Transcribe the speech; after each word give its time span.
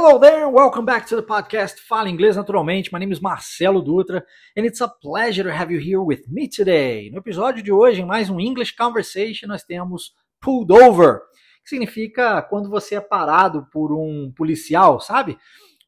Hello 0.00 0.16
there, 0.16 0.48
welcome 0.48 0.84
back 0.84 1.08
to 1.08 1.16
the 1.16 1.22
podcast 1.22 1.80
Fala 1.80 2.08
Inglês 2.08 2.36
Naturalmente. 2.36 2.92
My 2.92 3.00
name 3.00 3.10
is 3.10 3.20
Marcelo 3.20 3.82
Dutra 3.82 4.22
and 4.56 4.64
it's 4.64 4.80
a 4.80 4.86
pleasure 4.86 5.42
to 5.42 5.52
have 5.52 5.72
you 5.72 5.80
here 5.80 6.00
with 6.00 6.28
me 6.28 6.46
today. 6.46 7.10
No 7.10 7.18
episódio 7.18 7.64
de 7.64 7.72
hoje, 7.72 8.00
em 8.00 8.04
mais 8.04 8.30
um 8.30 8.38
English 8.38 8.76
Conversation, 8.76 9.48
nós 9.48 9.64
temos 9.64 10.12
pulled 10.40 10.72
over, 10.72 11.22
que 11.64 11.70
significa 11.70 12.40
quando 12.42 12.70
você 12.70 12.94
é 12.94 13.00
parado 13.00 13.66
por 13.72 13.92
um 13.92 14.32
policial, 14.36 15.00
sabe? 15.00 15.36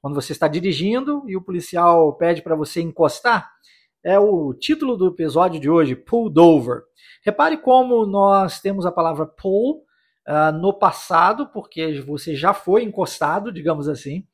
Quando 0.03 0.17
você 0.17 0.33
está 0.33 0.49
dirigindo 0.49 1.23
e 1.29 1.37
o 1.37 1.41
policial 1.41 2.13
pede 2.17 2.43
para 2.43 2.57
você 2.57 2.81
encostar. 2.81 3.49
É 4.05 4.19
o 4.19 4.53
título 4.53 4.97
do 4.97 5.07
episódio 5.07 5.61
de 5.61 5.71
hoje, 5.71 5.95
pulled 5.95 6.37
over. 6.37 6.83
Repare 7.25 7.59
como 7.59 8.05
nós 8.07 8.61
temos 8.61 8.85
a 8.85 8.91
palavra 8.91 9.25
pull 9.25 9.85
uh, 10.31 10.53
no 10.57 10.73
passado, 10.73 11.49
porque 11.49 12.01
você 12.01 12.37
já 12.37 12.55
foi 12.55 12.85
encostado, 12.85 13.51
digamos 13.51 13.89
assim, 13.89 14.25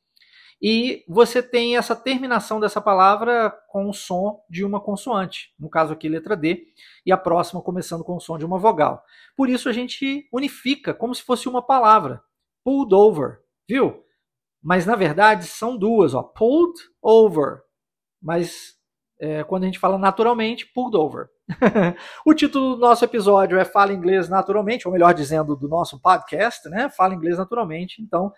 e 0.61 1.05
você 1.09 1.43
tem 1.43 1.77
essa 1.77 1.95
terminação 1.95 2.61
dessa 2.61 2.81
palavra 2.81 3.51
com 3.69 3.89
o 3.89 3.95
som 3.95 4.43
de 4.49 4.65
uma 4.65 4.81
consoante, 4.81 5.55
no 5.59 5.69
caso 5.69 5.93
aqui 5.93 6.09
letra 6.09 6.37
D, 6.37 6.67
e 7.05 7.13
a 7.13 7.17
próxima 7.17 7.63
começando 7.63 8.05
com 8.05 8.17
o 8.17 8.21
som 8.21 8.39
de 8.39 8.45
uma 8.45 8.59
vogal. 8.59 9.03
Por 9.37 9.49
isso 9.49 9.69
a 9.69 9.73
gente 9.73 10.29
unifica 10.33 10.95
como 10.95 11.15
se 11.15 11.23
fosse 11.23 11.49
uma 11.49 11.61
palavra, 11.61 12.23
pulled 12.65 12.95
over, 12.95 13.41
viu? 13.69 14.03
Mas 14.63 14.87
na 14.87 14.97
verdade 14.97 15.45
são 15.47 15.77
duas, 15.77 16.15
ó, 16.15 16.23
pulled 16.23 16.79
over. 17.03 17.63
Mas 18.21 18.77
é, 19.21 19.45
quando 19.45 19.65
a 19.65 19.67
gente 19.67 19.79
fala 19.79 19.99
naturalmente, 19.99 20.67
pulled 20.67 20.97
over. 20.97 21.29
o 22.27 22.35
título 22.35 22.75
do 22.75 22.81
nosso 22.81 23.05
episódio 23.05 23.59
é 23.59 23.65
Fala 23.65 23.93
Inglês 23.93 24.29
Naturalmente, 24.29 24.87
ou 24.87 24.93
melhor 24.93 25.15
dizendo, 25.15 25.55
do 25.55 25.69
nosso 25.69 26.01
podcast, 26.01 26.69
né? 26.69 26.89
Fala 26.91 27.15
Inglês 27.15 27.39
Naturalmente. 27.39 28.03
Então, 28.03 28.33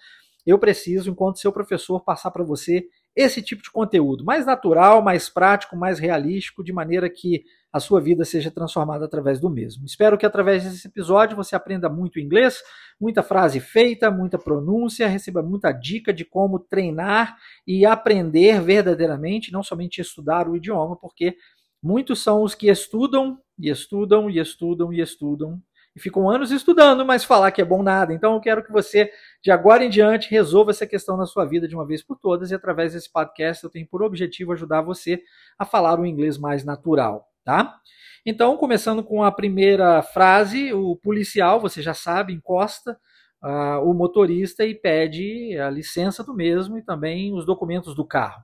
eu 0.47 0.59
preciso, 0.59 1.11
enquanto 1.11 1.39
seu 1.39 1.53
professor, 1.53 2.03
passar 2.03 2.31
para 2.31 2.45
você 2.45 2.87
esse 3.17 3.43
tipo 3.43 3.63
de 3.63 3.71
conteúdo 3.71 4.25
mais 4.25 4.47
natural, 4.47 5.03
mais 5.03 5.29
prático, 5.29 5.77
mais 5.77 5.99
realístico, 5.99 6.63
de 6.63 6.73
maneira 6.73 7.11
que 7.11 7.43
a 7.73 7.81
sua 7.81 8.01
vida 8.01 8.25
seja 8.25 8.51
transformada 8.51 9.05
através 9.05 9.41
do 9.41 9.51
mesmo. 9.51 9.85
Espero 9.85 10.17
que 10.17 10.25
através 10.25 10.65
desse 10.65 10.87
episódio 10.89 11.37
você 11.37 11.55
aprenda 11.55 11.89
muito 11.89 12.19
inglês, 12.19 12.63
muita 12.99 13.23
frase 13.23 13.61
feita, 13.61 14.11
muita 14.11 14.39
pronúncia, 14.39 15.07
receba 15.07 15.43
muita 15.43 15.73
dica 15.73 16.13
de 16.13 16.25
como 16.25 16.59
treinar 16.59 17.37
e 17.67 17.85
aprender 17.85 18.61
verdadeiramente, 18.61 19.53
não 19.53 19.63
somente 19.63 20.01
estudar 20.01 20.49
o 20.49 20.57
idioma, 20.57 20.97
porque 20.97 21.37
muitos 21.83 22.23
são 22.23 22.43
os 22.43 22.55
que 22.55 22.69
estudam 22.69 23.39
e 23.59 23.69
estudam 23.71 24.31
e 24.31 24.39
estudam 24.39 24.93
e 24.93 25.01
estudam 25.01 25.63
e 25.99 26.01
ficam 26.01 26.31
anos 26.31 26.53
estudando, 26.53 27.05
mas 27.05 27.25
falar 27.25 27.51
que 27.51 27.61
é 27.61 27.65
bom 27.65 27.83
nada. 27.83 28.13
Então 28.15 28.35
eu 28.35 28.41
quero 28.41 28.65
que 28.65 28.71
você, 28.71 29.11
de 29.43 29.51
agora 29.51 29.85
em 29.85 29.91
diante, 29.91 30.31
resolva 30.31 30.71
essa 30.71 30.87
questão 30.87 31.17
na 31.17 31.27
sua 31.27 31.45
vida 31.45 31.67
de 31.67 31.75
uma 31.75 31.87
vez 31.87 32.03
por 32.03 32.17
todas, 32.17 32.51
e 32.51 32.55
através 32.55 32.93
desse 32.93 33.11
podcast 33.11 33.65
eu 33.65 33.71
tenho 33.71 33.87
por 33.87 34.03
objetivo 34.03 34.53
ajudar 34.53 34.81
você 34.81 35.21
a 35.59 35.65
falar 35.65 35.99
o 35.99 36.07
inglês 36.07 36.39
mais 36.39 36.65
natural, 36.65 37.27
tá? 37.45 37.81
Então, 38.25 38.57
começando 38.57 39.03
com 39.03 39.25
a 39.25 39.33
primeira 39.33 40.03
frase, 40.03 40.73
o 40.73 40.95
policial, 40.97 41.61
você 41.61 41.83
já 41.83 41.95
sabe, 41.95 42.33
encosta 42.33 42.99
uh, 43.43 43.83
o 43.83 43.95
motorista 43.95 44.65
e 44.65 44.75
pede 44.75 45.59
a 45.59 45.71
licença 45.71 46.23
do 46.23 46.35
mesmo 46.35 46.79
e 46.79 46.83
também 46.83 47.35
os 47.35 47.45
documentos 47.45 47.95
do 47.95 48.05
carro. 48.05 48.43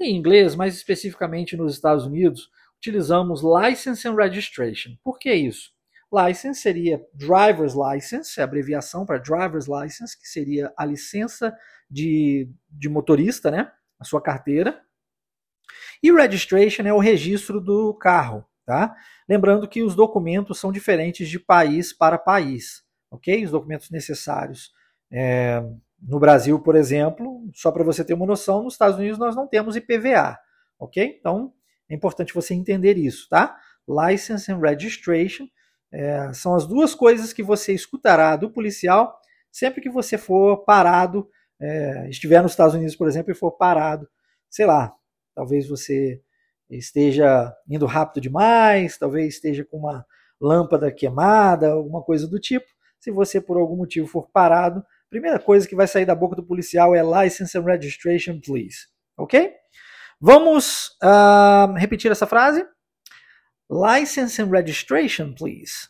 Em 0.00 0.16
inglês, 0.16 0.54
mais 0.54 0.74
especificamente 0.74 1.56
nos 1.56 1.74
Estados 1.74 2.06
Unidos, 2.06 2.50
utilizamos 2.80 3.42
license 3.42 4.08
and 4.08 4.14
registration. 4.14 4.96
Por 5.04 5.18
que 5.18 5.32
isso? 5.32 5.70
License 6.12 6.60
seria 6.60 7.00
driver's 7.14 7.74
license, 7.74 8.40
é 8.40 8.42
abreviação 8.42 9.06
para 9.06 9.18
driver's 9.18 9.68
license, 9.68 10.18
que 10.18 10.26
seria 10.26 10.72
a 10.76 10.84
licença 10.84 11.56
de, 11.88 12.50
de 12.68 12.88
motorista, 12.88 13.50
né? 13.50 13.70
A 13.98 14.04
sua 14.04 14.20
carteira. 14.20 14.80
E 16.02 16.10
registration 16.10 16.82
é 16.84 16.92
o 16.92 16.98
registro 16.98 17.60
do 17.60 17.94
carro, 17.94 18.44
tá? 18.64 18.96
Lembrando 19.28 19.68
que 19.68 19.82
os 19.82 19.94
documentos 19.94 20.58
são 20.58 20.72
diferentes 20.72 21.28
de 21.28 21.38
país 21.38 21.92
para 21.92 22.18
país, 22.18 22.82
ok? 23.10 23.44
Os 23.44 23.50
documentos 23.52 23.90
necessários. 23.90 24.72
É, 25.12 25.62
no 26.00 26.18
Brasil, 26.18 26.58
por 26.58 26.74
exemplo, 26.74 27.48
só 27.54 27.70
para 27.70 27.84
você 27.84 28.02
ter 28.02 28.14
uma 28.14 28.26
noção, 28.26 28.64
nos 28.64 28.74
Estados 28.74 28.98
Unidos 28.98 29.18
nós 29.18 29.36
não 29.36 29.46
temos 29.46 29.76
IPVA, 29.76 30.38
ok? 30.78 31.16
Então 31.20 31.52
é 31.90 31.94
importante 31.94 32.32
você 32.32 32.54
entender 32.54 32.96
isso, 32.96 33.28
tá? 33.28 33.58
License 33.86 34.50
and 34.50 34.58
registration 34.58 35.46
é, 35.92 36.32
são 36.32 36.54
as 36.54 36.66
duas 36.66 36.94
coisas 36.94 37.32
que 37.32 37.42
você 37.42 37.74
escutará 37.74 38.36
do 38.36 38.50
policial 38.50 39.20
sempre 39.50 39.80
que 39.80 39.90
você 39.90 40.16
for 40.16 40.58
parado, 40.64 41.28
é, 41.60 42.08
estiver 42.08 42.42
nos 42.42 42.52
Estados 42.52 42.74
Unidos, 42.74 42.96
por 42.96 43.08
exemplo, 43.08 43.32
e 43.32 43.34
for 43.34 43.52
parado, 43.52 44.08
sei 44.48 44.66
lá, 44.66 44.94
talvez 45.34 45.68
você 45.68 46.22
esteja 46.68 47.52
indo 47.68 47.84
rápido 47.86 48.22
demais, 48.22 48.96
talvez 48.96 49.34
esteja 49.34 49.64
com 49.64 49.78
uma 49.78 50.06
lâmpada 50.40 50.90
queimada, 50.92 51.72
alguma 51.72 52.02
coisa 52.02 52.26
do 52.26 52.38
tipo. 52.38 52.66
Se 52.98 53.10
você 53.10 53.40
por 53.40 53.56
algum 53.56 53.76
motivo 53.76 54.06
for 54.06 54.28
parado, 54.30 54.84
primeira 55.08 55.38
coisa 55.38 55.66
que 55.66 55.74
vai 55.74 55.86
sair 55.86 56.04
da 56.04 56.14
boca 56.14 56.36
do 56.36 56.44
policial 56.44 56.94
é 56.94 57.02
license 57.02 57.56
and 57.58 57.62
registration, 57.62 58.40
please. 58.40 58.86
Ok? 59.16 59.52
Vamos 60.20 60.96
uh, 61.02 61.72
repetir 61.78 62.10
essa 62.10 62.26
frase? 62.26 62.66
License 63.68 64.38
and 64.38 64.50
registration, 64.50 65.34
please. 65.34 65.88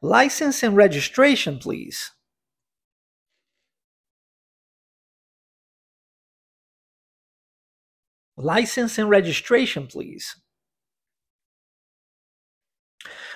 License 0.00 0.62
and 0.62 0.76
registration, 0.76 1.58
please. 1.58 2.12
License 8.36 8.98
and 8.98 9.10
registration, 9.10 9.88
please. 9.88 10.36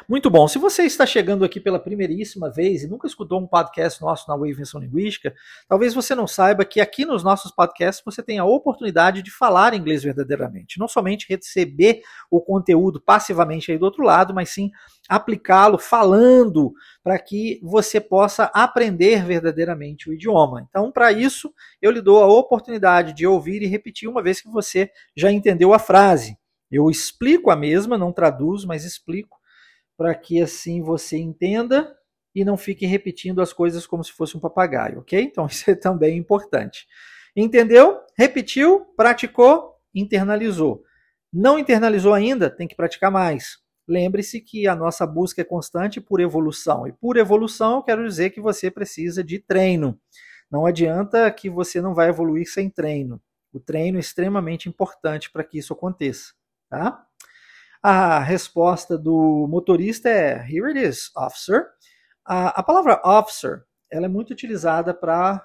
Muito 0.08 0.28
bom. 0.28 0.48
Se 0.48 0.58
você 0.58 0.82
está 0.82 1.06
chegando 1.06 1.44
aqui 1.44 1.60
pela 1.60 1.78
primeiríssima 1.78 2.50
vez 2.50 2.82
e 2.82 2.88
nunca 2.88 3.06
escutou 3.06 3.40
um 3.40 3.46
podcast 3.46 4.00
nosso 4.02 4.28
na 4.28 4.36
Wave 4.36 4.50
Invenção 4.50 4.80
Linguística, 4.80 5.34
talvez 5.68 5.94
você 5.94 6.14
não 6.14 6.26
saiba 6.26 6.64
que 6.64 6.80
aqui 6.80 7.04
nos 7.04 7.22
nossos 7.22 7.52
podcasts 7.52 8.02
você 8.04 8.22
tem 8.22 8.38
a 8.38 8.44
oportunidade 8.44 9.22
de 9.22 9.30
falar 9.30 9.74
inglês 9.74 10.02
verdadeiramente. 10.02 10.78
Não 10.78 10.88
somente 10.88 11.26
receber 11.28 12.02
o 12.30 12.40
conteúdo 12.40 13.00
passivamente 13.00 13.70
aí 13.70 13.78
do 13.78 13.84
outro 13.84 14.02
lado, 14.02 14.34
mas 14.34 14.50
sim 14.50 14.70
aplicá-lo 15.08 15.78
falando 15.78 16.72
para 17.02 17.18
que 17.18 17.60
você 17.62 18.00
possa 18.00 18.44
aprender 18.52 19.24
verdadeiramente 19.24 20.10
o 20.10 20.14
idioma. 20.14 20.66
Então, 20.68 20.90
para 20.90 21.12
isso, 21.12 21.52
eu 21.80 21.90
lhe 21.90 22.00
dou 22.00 22.22
a 22.22 22.26
oportunidade 22.26 23.12
de 23.12 23.26
ouvir 23.26 23.62
e 23.62 23.66
repetir 23.66 24.08
uma 24.08 24.22
vez 24.22 24.40
que 24.40 24.48
você 24.50 24.90
já 25.16 25.30
entendeu 25.30 25.72
a 25.72 25.78
frase. 25.78 26.36
Eu 26.70 26.90
explico 26.90 27.50
a 27.50 27.56
mesma, 27.56 27.98
não 27.98 28.12
traduzo, 28.12 28.66
mas 28.66 28.84
explico 28.84 29.41
para 29.96 30.14
que 30.14 30.40
assim 30.40 30.82
você 30.82 31.18
entenda 31.18 31.94
e 32.34 32.44
não 32.44 32.56
fique 32.56 32.86
repetindo 32.86 33.40
as 33.42 33.52
coisas 33.52 33.86
como 33.86 34.02
se 34.02 34.12
fosse 34.12 34.36
um 34.36 34.40
papagaio, 34.40 35.00
ok? 35.00 35.20
Então 35.20 35.46
isso 35.50 35.70
é 35.70 35.74
também 35.74 36.16
importante. 36.16 36.86
Entendeu? 37.34 38.00
Repetiu, 38.16 38.86
praticou, 38.96 39.74
internalizou. 39.94 40.82
Não 41.32 41.58
internalizou 41.58 42.12
ainda? 42.12 42.50
Tem 42.50 42.68
que 42.68 42.76
praticar 42.76 43.10
mais. 43.10 43.58
Lembre-se 43.88 44.40
que 44.40 44.66
a 44.68 44.76
nossa 44.76 45.06
busca 45.06 45.40
é 45.40 45.44
constante 45.44 46.00
por 46.00 46.20
evolução. 46.20 46.86
E 46.86 46.92
por 46.92 47.16
evolução, 47.16 47.76
eu 47.76 47.82
quero 47.82 48.06
dizer 48.06 48.30
que 48.30 48.40
você 48.40 48.70
precisa 48.70 49.24
de 49.24 49.38
treino. 49.38 49.98
Não 50.50 50.66
adianta 50.66 51.30
que 51.30 51.48
você 51.48 51.80
não 51.80 51.94
vai 51.94 52.10
evoluir 52.10 52.46
sem 52.46 52.68
treino. 52.68 53.20
O 53.52 53.58
treino 53.58 53.96
é 53.96 54.00
extremamente 54.00 54.68
importante 54.68 55.30
para 55.30 55.42
que 55.42 55.58
isso 55.58 55.72
aconteça. 55.72 56.32
Tá? 56.68 57.06
A 57.82 58.20
resposta 58.20 58.96
do 58.96 59.48
motorista 59.48 60.08
é 60.08 60.36
Here 60.48 60.68
it 60.68 60.78
is, 60.78 61.10
officer. 61.16 61.66
A, 62.24 62.60
a 62.60 62.62
palavra 62.62 63.00
officer 63.04 63.64
ela 63.90 64.06
é 64.06 64.08
muito 64.08 64.30
utilizada 64.30 64.94
para 64.94 65.44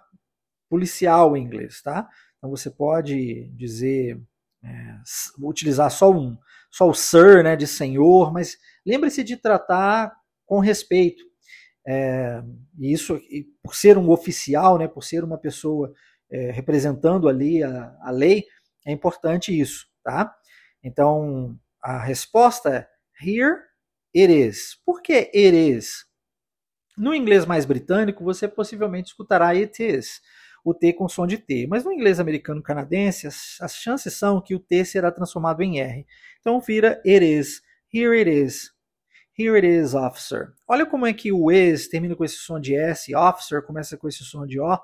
policial 0.70 1.36
em 1.36 1.44
inglês, 1.44 1.82
tá? 1.82 2.08
Então 2.38 2.50
você 2.52 2.70
pode 2.70 3.50
dizer, 3.56 4.22
é, 4.64 4.96
utilizar 5.40 5.90
só 5.90 6.12
um, 6.12 6.38
só 6.70 6.88
o 6.88 6.94
sir, 6.94 7.44
né, 7.44 7.56
de 7.56 7.66
senhor, 7.66 8.32
mas 8.32 8.56
lembre-se 8.86 9.24
de 9.24 9.36
tratar 9.36 10.16
com 10.46 10.60
respeito. 10.60 11.24
É, 11.88 12.44
e 12.78 12.94
isso, 12.94 13.16
e 13.16 13.48
por 13.64 13.74
ser 13.76 13.98
um 13.98 14.12
oficial, 14.12 14.78
né, 14.78 14.88
por 14.88 15.04
ser 15.04 15.24
uma 15.24 15.40
pessoa 15.40 15.92
é, 16.30 16.52
representando 16.52 17.28
ali 17.28 17.64
a, 17.64 17.98
a 18.02 18.12
lei, 18.12 18.46
é 18.86 18.92
importante 18.92 19.58
isso, 19.58 19.88
tá? 20.04 20.34
Então, 20.84 21.58
a 21.88 22.00
resposta 22.00 22.70
é 22.70 22.88
here 23.22 23.62
it 24.14 24.32
is. 24.32 24.76
Por 24.86 25.02
que 25.02 25.14
it 25.14 25.56
is? 25.56 26.06
No 26.98 27.16
inglês 27.16 27.46
mais 27.46 27.64
britânico, 27.64 28.26
você 28.26 28.46
possivelmente 28.46 29.08
escutará 29.08 29.48
it 29.50 29.82
is, 29.82 30.22
o 30.66 30.74
T 30.74 30.92
com 30.92 31.08
som 31.08 31.26
de 31.26 31.38
T. 31.38 31.66
Mas 31.66 31.86
no 31.86 31.94
inglês 31.94 32.20
americano-canadense, 32.20 33.28
as, 33.28 33.56
as, 33.62 33.76
chances 33.76 34.14
são 34.14 34.42
que 34.42 34.54
o 34.54 34.60
T 34.60 34.84
será 34.84 35.12
transformado 35.12 35.62
em 35.62 35.80
R. 35.80 36.06
Então 36.42 36.60
vira 36.60 37.02
it 37.06 37.24
is, 37.24 37.62
here 37.94 38.20
it 38.20 38.30
is, 38.30 38.76
Here 39.40 39.56
it 39.56 39.68
is, 39.68 39.94
officer. 39.94 40.52
Olha 40.68 40.84
como 40.84 41.06
é 41.06 41.14
que 41.14 41.32
o 41.32 41.52
is 41.52 41.88
termina 41.88 42.16
com 42.16 42.26
esse 42.26 42.38
som 42.38 42.60
de 42.60 42.76
S, 42.76 43.16
officer 43.16 43.62
começa 43.62 43.96
com 43.96 44.08
esse 44.08 44.24
som 44.24 44.48
de 44.48 44.60
O, 44.60 44.80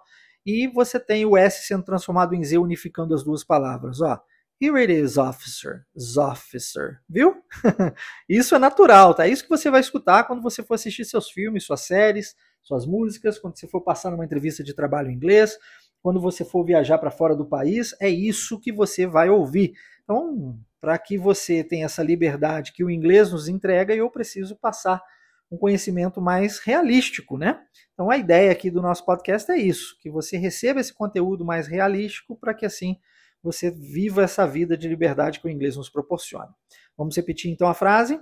e 0.46 0.68
você 0.68 1.00
tem 1.00 1.26
o 1.26 1.36
S 1.36 1.66
sendo 1.66 1.84
transformado 1.84 2.36
em 2.36 2.44
Z, 2.44 2.60
unificando 2.60 3.16
as 3.16 3.24
duas 3.24 3.44
palavras. 3.44 4.00
Ó, 4.00 4.22
Here 4.62 4.80
it 4.80 4.94
is, 4.94 5.18
officer. 5.18 5.86
Officer. 6.18 7.02
Viu? 7.10 7.36
isso 8.30 8.56
é 8.56 8.60
natural, 8.60 9.14
tá? 9.14 9.28
É 9.28 9.30
isso 9.30 9.44
que 9.44 9.50
você 9.50 9.70
vai 9.70 9.82
escutar 9.82 10.24
quando 10.24 10.42
você 10.42 10.64
for 10.64 10.76
assistir 10.76 11.06
seus 11.06 11.30
filmes, 11.30 11.66
suas 11.66 11.82
séries, 11.82 12.36
suas 12.62 12.86
músicas, 12.86 13.38
quando 13.38 13.58
você 13.58 13.68
for 13.68 13.82
passar 13.82 14.12
numa 14.12 14.24
entrevista 14.24 14.64
de 14.64 14.74
trabalho 14.74 15.10
em 15.10 15.16
inglês, 15.16 15.58
quando 16.02 16.20
você 16.20 16.46
for 16.46 16.64
viajar 16.64 16.98
para 16.98 17.12
fora 17.12 17.36
do 17.36 17.46
país, 17.46 17.96
é 18.00 18.10
isso 18.10 18.60
que 18.60 18.72
você 18.72 19.06
vai 19.06 19.30
ouvir. 19.30 19.74
Então, 20.04 20.58
para 20.80 20.98
que 20.98 21.18
você 21.18 21.64
tenha 21.64 21.86
essa 21.86 22.04
liberdade 22.04 22.74
que 22.74 22.84
o 22.84 22.90
inglês 22.90 23.32
nos 23.32 23.48
entrega, 23.48 23.96
eu 23.96 24.10
preciso 24.10 24.56
passar 24.56 25.02
um 25.50 25.58
conhecimento 25.58 26.20
mais 26.20 26.60
realístico, 26.60 27.38
né? 27.38 27.62
Então, 27.94 28.10
a 28.10 28.18
ideia 28.18 28.52
aqui 28.52 28.70
do 28.70 28.82
nosso 28.82 29.06
podcast 29.06 29.52
é 29.52 29.58
isso, 29.58 29.98
que 30.02 30.10
você 30.10 30.36
receba 30.36 30.80
esse 30.80 30.94
conteúdo 30.94 31.46
mais 31.46 31.68
realístico 31.68 32.36
para 32.36 32.54
que 32.54 32.66
assim 32.66 32.98
você 33.44 33.70
viva 33.70 34.24
essa 34.24 34.48
vida 34.48 34.78
de 34.78 34.88
liberdade 34.88 35.40
que 35.40 35.48
o 35.48 35.50
inglês 35.50 35.76
nos 35.76 35.90
proporciona. 35.90 36.56
Vamos 36.98 37.16
repetir 37.16 37.52
então 37.52 37.68
a 37.68 37.74
frase. 37.74 38.20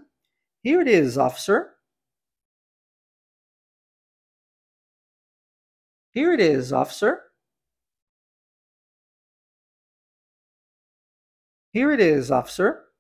Here 0.66 0.80
it 0.80 0.90
is, 0.90 1.18
officer. 1.18 1.76
Here 6.14 6.34
it 6.34 6.42
is, 6.42 6.72
officer. 6.72 7.32
Here 11.74 11.94
it 11.94 12.02
is, 12.02 12.32
officer. 12.32 12.92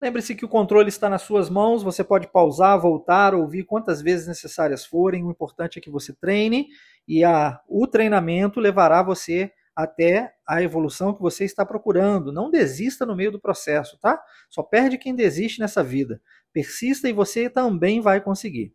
Lembre-se 0.00 0.34
que 0.34 0.44
o 0.44 0.48
controle 0.48 0.88
está 0.88 1.08
nas 1.08 1.22
suas 1.22 1.50
mãos, 1.50 1.82
você 1.82 2.04
pode 2.04 2.28
pausar, 2.28 2.78
voltar, 2.80 3.34
ouvir 3.34 3.64
quantas 3.64 4.00
vezes 4.00 4.26
necessárias 4.26 4.84
forem. 4.86 5.24
O 5.24 5.30
importante 5.30 5.78
é 5.78 5.82
que 5.82 5.90
você 5.90 6.14
treine 6.14 6.68
e 7.06 7.24
a, 7.24 7.60
o 7.68 7.86
treinamento 7.86 8.60
levará 8.60 9.02
você 9.02 9.52
até 9.74 10.34
a 10.48 10.62
evolução 10.62 11.14
que 11.14 11.20
você 11.20 11.44
está 11.44 11.64
procurando. 11.64 12.32
Não 12.32 12.50
desista 12.50 13.04
no 13.04 13.14
meio 13.14 13.30
do 13.30 13.40
processo, 13.40 13.98
tá? 13.98 14.22
Só 14.48 14.62
perde 14.62 14.96
quem 14.96 15.14
desiste 15.14 15.60
nessa 15.60 15.84
vida. 15.84 16.20
Persista 16.52 17.08
e 17.08 17.12
você 17.12 17.50
também 17.50 18.00
vai 18.00 18.20
conseguir. 18.20 18.74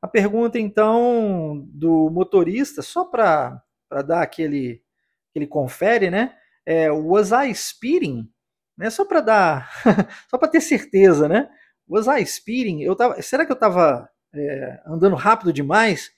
A 0.00 0.08
pergunta 0.08 0.58
então 0.58 1.66
do 1.68 2.08
motorista, 2.08 2.80
só 2.82 3.04
para 3.04 3.62
dar 4.06 4.22
aquele 4.22 4.82
que 5.32 5.38
ele 5.38 5.46
confere, 5.46 6.10
né? 6.10 6.34
É, 6.64 6.90
was 6.90 7.30
I 7.30 7.54
speeding? 7.54 8.30
Né? 8.76 8.90
Só 8.90 9.04
para 9.04 9.20
dar, 9.20 9.70
só 10.30 10.38
para 10.38 10.48
ter 10.48 10.60
certeza, 10.60 11.28
né? 11.28 11.50
Was 11.86 12.06
I 12.06 12.24
speeding? 12.24 12.80
Eu 12.80 12.94
tava, 12.96 13.20
será 13.20 13.44
que 13.44 13.52
eu 13.52 13.54
estava 13.54 14.08
é, 14.34 14.80
andando 14.86 15.16
rápido 15.16 15.52
demais? 15.52 16.10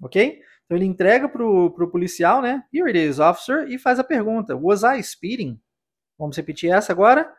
Ok? 0.00 0.40
Então 0.66 0.76
ele 0.76 0.84
entrega 0.84 1.28
para 1.28 1.44
o 1.44 1.90
policial, 1.90 2.42
né? 2.42 2.66
Here 2.72 2.88
it 2.88 2.98
is, 2.98 3.18
officer, 3.18 3.68
e 3.70 3.78
faz 3.78 3.98
a 3.98 4.04
pergunta: 4.04 4.56
Was 4.56 4.82
I 4.82 5.02
speeding? 5.02 5.60
Vamos 6.18 6.36
repetir 6.36 6.72
essa 6.72 6.92
agora? 6.92 7.32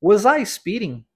Was 0.00 0.24
I 0.24 0.44
speeding? 0.46 1.06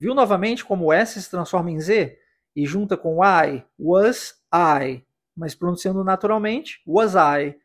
Viu 0.00 0.14
novamente 0.14 0.64
como 0.64 0.86
o 0.86 0.92
S 0.92 1.20
se 1.20 1.30
transforma 1.30 1.70
em 1.70 1.80
Z 1.80 2.18
e 2.54 2.64
junta 2.64 2.96
com 2.96 3.18
I? 3.24 3.64
Was 3.78 4.40
I? 4.54 5.08
mas 5.38 5.54
pronunciando 5.54 6.02
naturalmente, 6.02 6.82
was 6.84 7.14
I. 7.14 7.56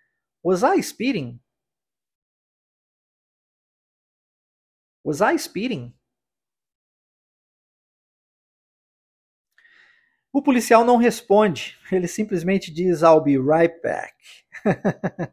Was 0.43 0.61
I 0.61 0.81
speeding? 0.83 1.41
Was 5.03 5.21
I 5.21 5.37
speeding? 5.39 5.93
O 10.33 10.41
policial 10.41 10.83
não 10.83 10.97
responde, 10.97 11.77
ele 11.91 12.07
simplesmente 12.07 12.73
diz 12.73 13.03
I'll 13.03 13.21
be 13.21 13.37
right 13.37 13.79
back. 13.83 14.13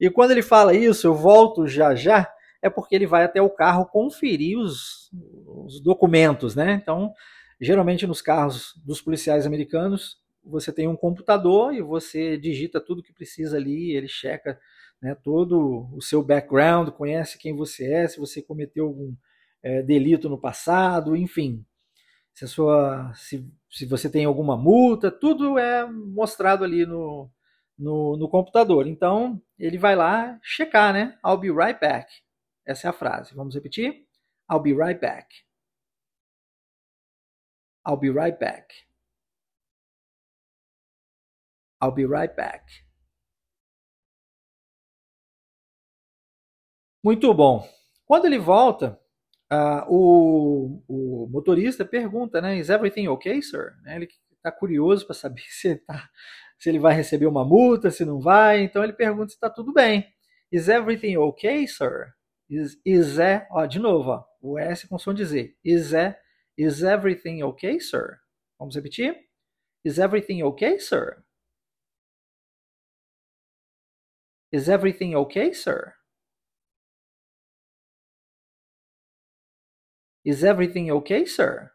e 0.00 0.10
quando 0.10 0.32
ele 0.32 0.42
fala 0.42 0.74
isso, 0.74 1.06
eu 1.06 1.14
volto 1.14 1.68
já 1.68 1.94
já, 1.94 2.28
é 2.60 2.68
porque 2.68 2.96
ele 2.96 3.06
vai 3.06 3.22
até 3.22 3.40
o 3.40 3.48
carro 3.48 3.86
conferir 3.86 4.58
os, 4.58 5.08
os 5.46 5.80
documentos, 5.80 6.56
né? 6.56 6.72
Então, 6.72 7.12
geralmente 7.60 8.04
nos 8.04 8.20
carros 8.20 8.74
dos 8.84 9.00
policiais 9.00 9.46
americanos, 9.46 10.20
você 10.44 10.72
tem 10.72 10.88
um 10.88 10.96
computador 10.96 11.72
e 11.72 11.80
você 11.80 12.36
digita 12.36 12.80
tudo 12.80 13.02
que 13.02 13.12
precisa 13.12 13.56
ali, 13.56 13.92
ele 13.92 14.08
checa 14.08 14.58
né, 15.00 15.14
todo 15.22 15.88
o 15.92 16.00
seu 16.00 16.20
background, 16.20 16.88
conhece 16.90 17.38
quem 17.38 17.54
você 17.54 17.92
é, 17.92 18.08
se 18.08 18.18
você 18.18 18.42
cometeu 18.42 18.86
algum 18.86 19.14
é, 19.62 19.82
delito 19.82 20.28
no 20.28 20.40
passado, 20.40 21.14
enfim. 21.14 21.64
Se, 22.34 22.46
sua, 22.48 23.12
se, 23.14 23.46
se 23.70 23.86
você 23.86 24.10
tem 24.10 24.24
alguma 24.24 24.56
multa, 24.56 25.10
tudo 25.10 25.58
é 25.58 25.84
mostrado 25.86 26.64
ali 26.64 26.86
no, 26.86 27.30
no, 27.78 28.16
no 28.16 28.28
computador. 28.28 28.86
Então, 28.86 29.40
ele 29.58 29.78
vai 29.78 29.94
lá 29.94 30.38
checar, 30.42 30.92
né? 30.92 31.18
I'll 31.24 31.38
be 31.38 31.50
right 31.50 31.78
back. 31.78 32.10
Essa 32.66 32.88
é 32.88 32.90
a 32.90 32.92
frase. 32.92 33.34
Vamos 33.34 33.54
repetir? 33.54 34.06
I'll 34.50 34.60
be 34.60 34.72
right 34.72 35.00
back. 35.00 35.28
I'll 37.86 37.96
be 37.96 38.10
right 38.10 38.38
back. 38.38 38.72
I'll 41.82 41.92
be 41.92 42.06
right 42.06 42.34
back. 42.34 42.64
Muito 47.04 47.34
bom. 47.34 47.68
Quando 48.06 48.26
ele 48.26 48.38
volta, 48.38 49.01
uh, 49.52 49.84
o, 49.88 50.82
o, 50.88 51.28
motorista 51.28 51.84
pergunta, 51.84 52.40
né? 52.40 52.58
Is 52.58 52.70
everything 52.70 53.08
okay, 53.08 53.42
sir? 53.42 53.74
Né, 53.82 53.96
ele 53.96 54.08
está 54.36 54.50
curioso 54.50 55.04
para 55.06 55.14
saber 55.14 55.42
se 55.50 55.68
ele, 55.68 55.78
tá, 55.80 56.08
se 56.58 56.68
ele 56.70 56.78
vai 56.78 56.94
receber 56.94 57.26
uma 57.26 57.44
multa, 57.44 57.90
se 57.90 58.04
não 58.04 58.18
vai. 58.20 58.62
Então 58.62 58.82
ele 58.82 58.94
pergunta 58.94 59.28
se 59.28 59.34
está 59.34 59.50
tudo 59.50 59.72
bem. 59.72 60.06
Is 60.50 60.68
everything 60.68 61.16
okay, 61.16 61.66
sir? 61.66 62.12
Is, 62.48 62.78
is 62.84 63.18
é, 63.18 63.46
ó, 63.50 63.64
de 63.66 63.78
novo, 63.78 64.10
ó, 64.10 64.24
o 64.40 64.58
S 64.58 64.86
com 64.86 64.98
som 64.98 65.14
de 65.14 65.24
Z. 65.24 65.56
Is, 65.64 65.92
é, 65.92 66.18
is 66.56 66.82
everything 66.82 67.42
okay, 67.42 67.80
sir? 67.80 68.18
Vamos 68.58 68.74
repetir? 68.74 69.16
Is 69.84 69.98
everything 69.98 70.42
okay, 70.42 70.78
sir? 70.78 71.24
Is 74.52 74.68
everything 74.68 75.14
okay, 75.14 75.54
sir? 75.54 75.94
Is 80.24 80.44
everything 80.44 80.90
okay, 80.90 81.26
sir? 81.26 81.72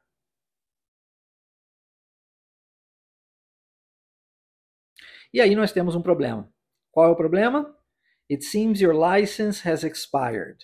E 5.33 5.41
aí 5.41 5.55
nós 5.55 5.71
temos 5.71 5.95
um 5.95 6.01
problema. 6.01 6.49
Qual 6.91 7.05
é 7.05 7.09
o 7.09 7.15
problema? 7.15 7.75
It 8.31 8.43
seems 8.43 8.81
your 8.81 8.95
license 8.95 9.67
has 9.67 9.83
expired. 9.83 10.57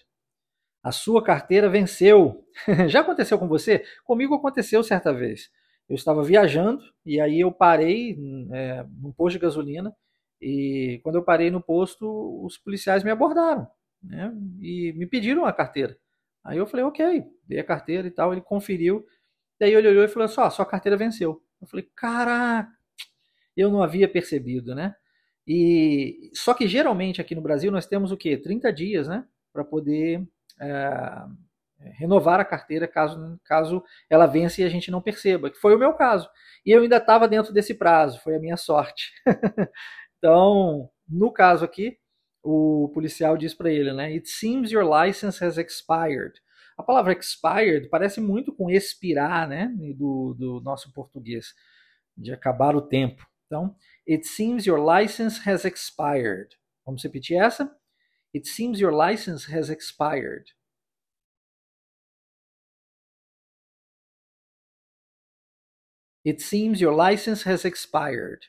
A 0.84 0.92
sua 0.92 1.24
carteira 1.24 1.70
venceu. 1.70 2.46
Já 2.90 3.02
aconteceu 3.02 3.38
com 3.38 3.48
você? 3.48 3.84
Comigo 4.04 4.36
aconteceu 4.36 4.84
certa 4.84 5.14
vez. 5.14 5.50
Eu 5.88 5.96
estava 5.96 6.24
viajando 6.24 6.82
e 7.06 7.20
aí 7.20 7.42
eu 7.42 7.52
parei 7.52 8.18
é, 8.52 8.86
num 9.02 9.12
posto 9.12 9.34
de 9.38 9.40
gasolina 9.40 9.94
e 10.42 11.00
quando 11.04 11.16
eu 11.16 11.24
parei 11.24 11.52
no 11.52 11.62
posto, 11.62 12.44
os 12.46 12.58
policiais 12.58 13.04
me 13.04 13.12
abordaram 13.12 13.68
né, 14.02 14.34
e 14.60 14.94
me 14.94 15.06
pediram 15.06 15.46
a 15.46 15.54
carteira. 15.54 15.98
Aí 16.44 16.58
eu 16.58 16.68
falei, 16.68 16.86
ok, 16.86 17.24
dei 17.48 17.60
a 17.60 17.64
carteira 17.64 18.08
e 18.08 18.12
tal, 18.12 18.34
ele 18.34 18.42
conferiu. 18.42 19.06
Daí 19.60 19.74
ele 19.74 19.88
olhou 19.88 20.04
e 20.04 20.08
falou 20.08 20.26
assim, 20.26 20.42
ó, 20.42 20.50
sua 20.50 20.66
carteira 20.66 20.98
venceu. 20.98 21.42
Eu 21.62 21.68
falei, 21.68 21.88
caraca, 21.96 22.70
eu 23.56 23.72
não 23.72 23.82
havia 23.82 24.08
percebido, 24.08 24.76
né? 24.76 24.96
E 25.48 26.32
só 26.34 26.54
que 26.54 26.68
geralmente 26.68 27.22
aqui 27.22 27.36
no 27.36 27.42
Brasil 27.42 27.72
nós 27.72 27.86
temos 27.86 28.12
o 28.12 28.18
quê? 28.18 28.38
30 28.38 28.72
dias, 28.74 29.08
né? 29.08 29.26
Para 29.52 29.64
poder 29.64 30.26
é, 30.60 31.26
renovar 31.98 32.40
a 32.40 32.46
carteira 32.46 32.88
caso, 32.88 33.40
caso 33.44 33.84
ela 34.10 34.26
vença 34.26 34.62
e 34.62 34.64
a 34.64 34.70
gente 34.70 34.90
não 34.90 35.02
perceba, 35.02 35.50
que 35.50 35.58
foi 35.60 35.76
o 35.76 35.80
meu 35.80 35.94
caso. 35.94 36.30
E 36.66 36.72
eu 36.72 36.82
ainda 36.82 36.98
estava 36.98 37.28
dentro 37.28 37.54
desse 37.54 37.74
prazo, 37.74 38.20
foi 38.22 38.36
a 38.36 38.40
minha 38.40 38.58
sorte. 38.58 39.12
Então, 40.24 40.90
no 41.06 41.34
caso 41.34 41.66
aqui, 41.66 41.98
o 42.44 42.90
policial 42.94 43.38
diz 43.38 43.54
para 43.54 43.72
ele, 43.72 43.94
né? 43.94 44.12
It 44.14 44.28
seems 44.30 44.72
your 44.72 44.84
license 44.84 45.44
has 45.44 45.58
expired. 45.58 46.42
A 46.78 46.84
palavra 46.84 47.14
expired 47.14 47.88
parece 47.90 48.20
muito 48.20 48.54
com 48.54 48.70
expirar, 48.70 49.48
né? 49.48 49.68
Do, 49.96 50.36
do 50.38 50.62
nosso 50.62 50.92
português, 50.92 51.54
de 52.18 52.32
acabar 52.34 52.76
o 52.76 52.82
tempo. 52.82 53.26
Então, 53.46 53.76
it 54.08 54.28
seems 54.28 54.66
your 54.66 54.80
license 54.80 55.48
has 55.48 55.64
expired. 55.64 56.58
Vamos 56.86 57.04
repetir 57.04 57.38
essa? 57.38 57.74
It 58.36 58.48
seems 58.48 58.80
your 58.80 58.92
license 58.92 59.54
has 59.56 59.70
expired. 59.70 60.52
It 66.26 66.42
seems 66.42 66.82
your 66.82 66.94
license 66.94 67.44
has 67.44 67.66
expired. 67.66 68.48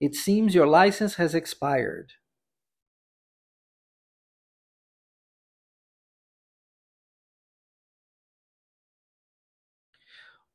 It 0.00 0.16
seems 0.16 0.54
your 0.54 0.66
license 0.66 1.16
has 1.16 1.34
expired. 1.34 2.14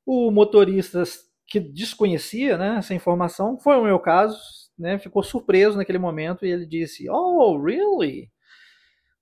O 0.06 0.30
motorista 0.32 1.04
que 1.48 1.60
desconhecia 1.60 2.58
né, 2.58 2.78
essa 2.78 2.94
informação, 2.94 3.58
foi 3.60 3.75
o 3.75 3.84
meu 3.84 4.00
caso, 4.00 4.38
né, 4.78 4.98
ficou 5.00 5.24
surpreso 5.24 5.78
naquele 5.78 5.98
momento 6.00 6.46
e 6.46 6.50
ele 6.52 6.66
disse: 6.66 7.10
Oh, 7.10 7.58
really? 7.62 8.32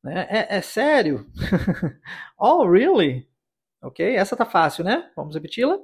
Né, 0.04 0.28
é, 0.30 0.58
é 0.58 0.62
sério? 0.62 1.26
oh, 2.40 2.66
really? 2.70 3.28
Ok? 3.82 4.16
Essa 4.16 4.36
tá 4.36 4.46
fácil, 4.46 4.84
né? 4.86 5.12
Vamos 5.16 5.36
repeti-la? 5.36 5.78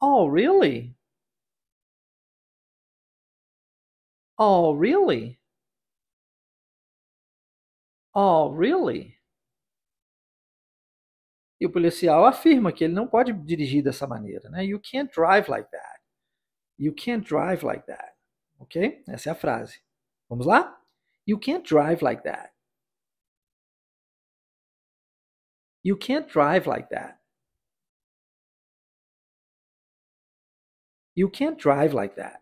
Oh, 0.00 0.28
really? 0.30 0.94
Oh, 4.38 4.74
really? 4.74 5.38
Oh, 8.14 8.48
really? 8.48 9.18
E 11.60 11.66
o 11.66 11.70
policial 11.70 12.24
afirma 12.26 12.72
que 12.72 12.84
ele 12.84 12.92
não 12.92 13.06
pode 13.06 13.32
dirigir 13.32 13.82
dessa 13.82 14.06
maneira, 14.06 14.50
né? 14.50 14.64
You 14.64 14.80
can't 14.80 15.10
drive 15.12 15.48
like 15.48 15.70
that. 15.70 16.00
You 16.78 16.94
can't 16.94 17.26
drive 17.26 17.64
like 17.64 17.86
that. 17.86 18.14
Ok? 18.58 19.02
Essa 19.08 19.30
é 19.30 19.32
a 19.32 19.34
frase. 19.36 19.80
Vamos 20.28 20.46
lá? 20.46 20.78
You 21.26 21.38
can't 21.38 21.64
drive 21.66 22.02
like 22.02 22.22
that. 22.24 22.52
You 25.84 25.96
can't 25.96 26.28
drive 26.28 26.66
like 26.66 26.90
that. 26.90 27.18
You 31.14 31.28
can't 31.28 31.58
drive 31.58 31.94
like 31.94 32.16
that. 32.16 32.41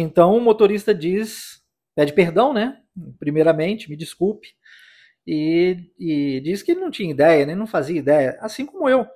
Então 0.00 0.36
o 0.36 0.40
motorista 0.40 0.94
diz, 0.94 1.60
pede 1.94 2.12
perdão, 2.12 2.52
né? 2.52 2.80
Primeiramente, 3.18 3.90
me 3.90 3.96
desculpe. 3.96 4.48
E, 5.26 5.90
e 5.98 6.40
diz 6.40 6.62
que 6.62 6.72
ele 6.72 6.80
não 6.80 6.90
tinha 6.90 7.10
ideia, 7.10 7.44
nem 7.44 7.54
né? 7.54 7.58
não 7.58 7.66
fazia 7.66 7.98
ideia, 7.98 8.38
assim 8.40 8.64
como 8.64 8.88
eu. 8.88 9.06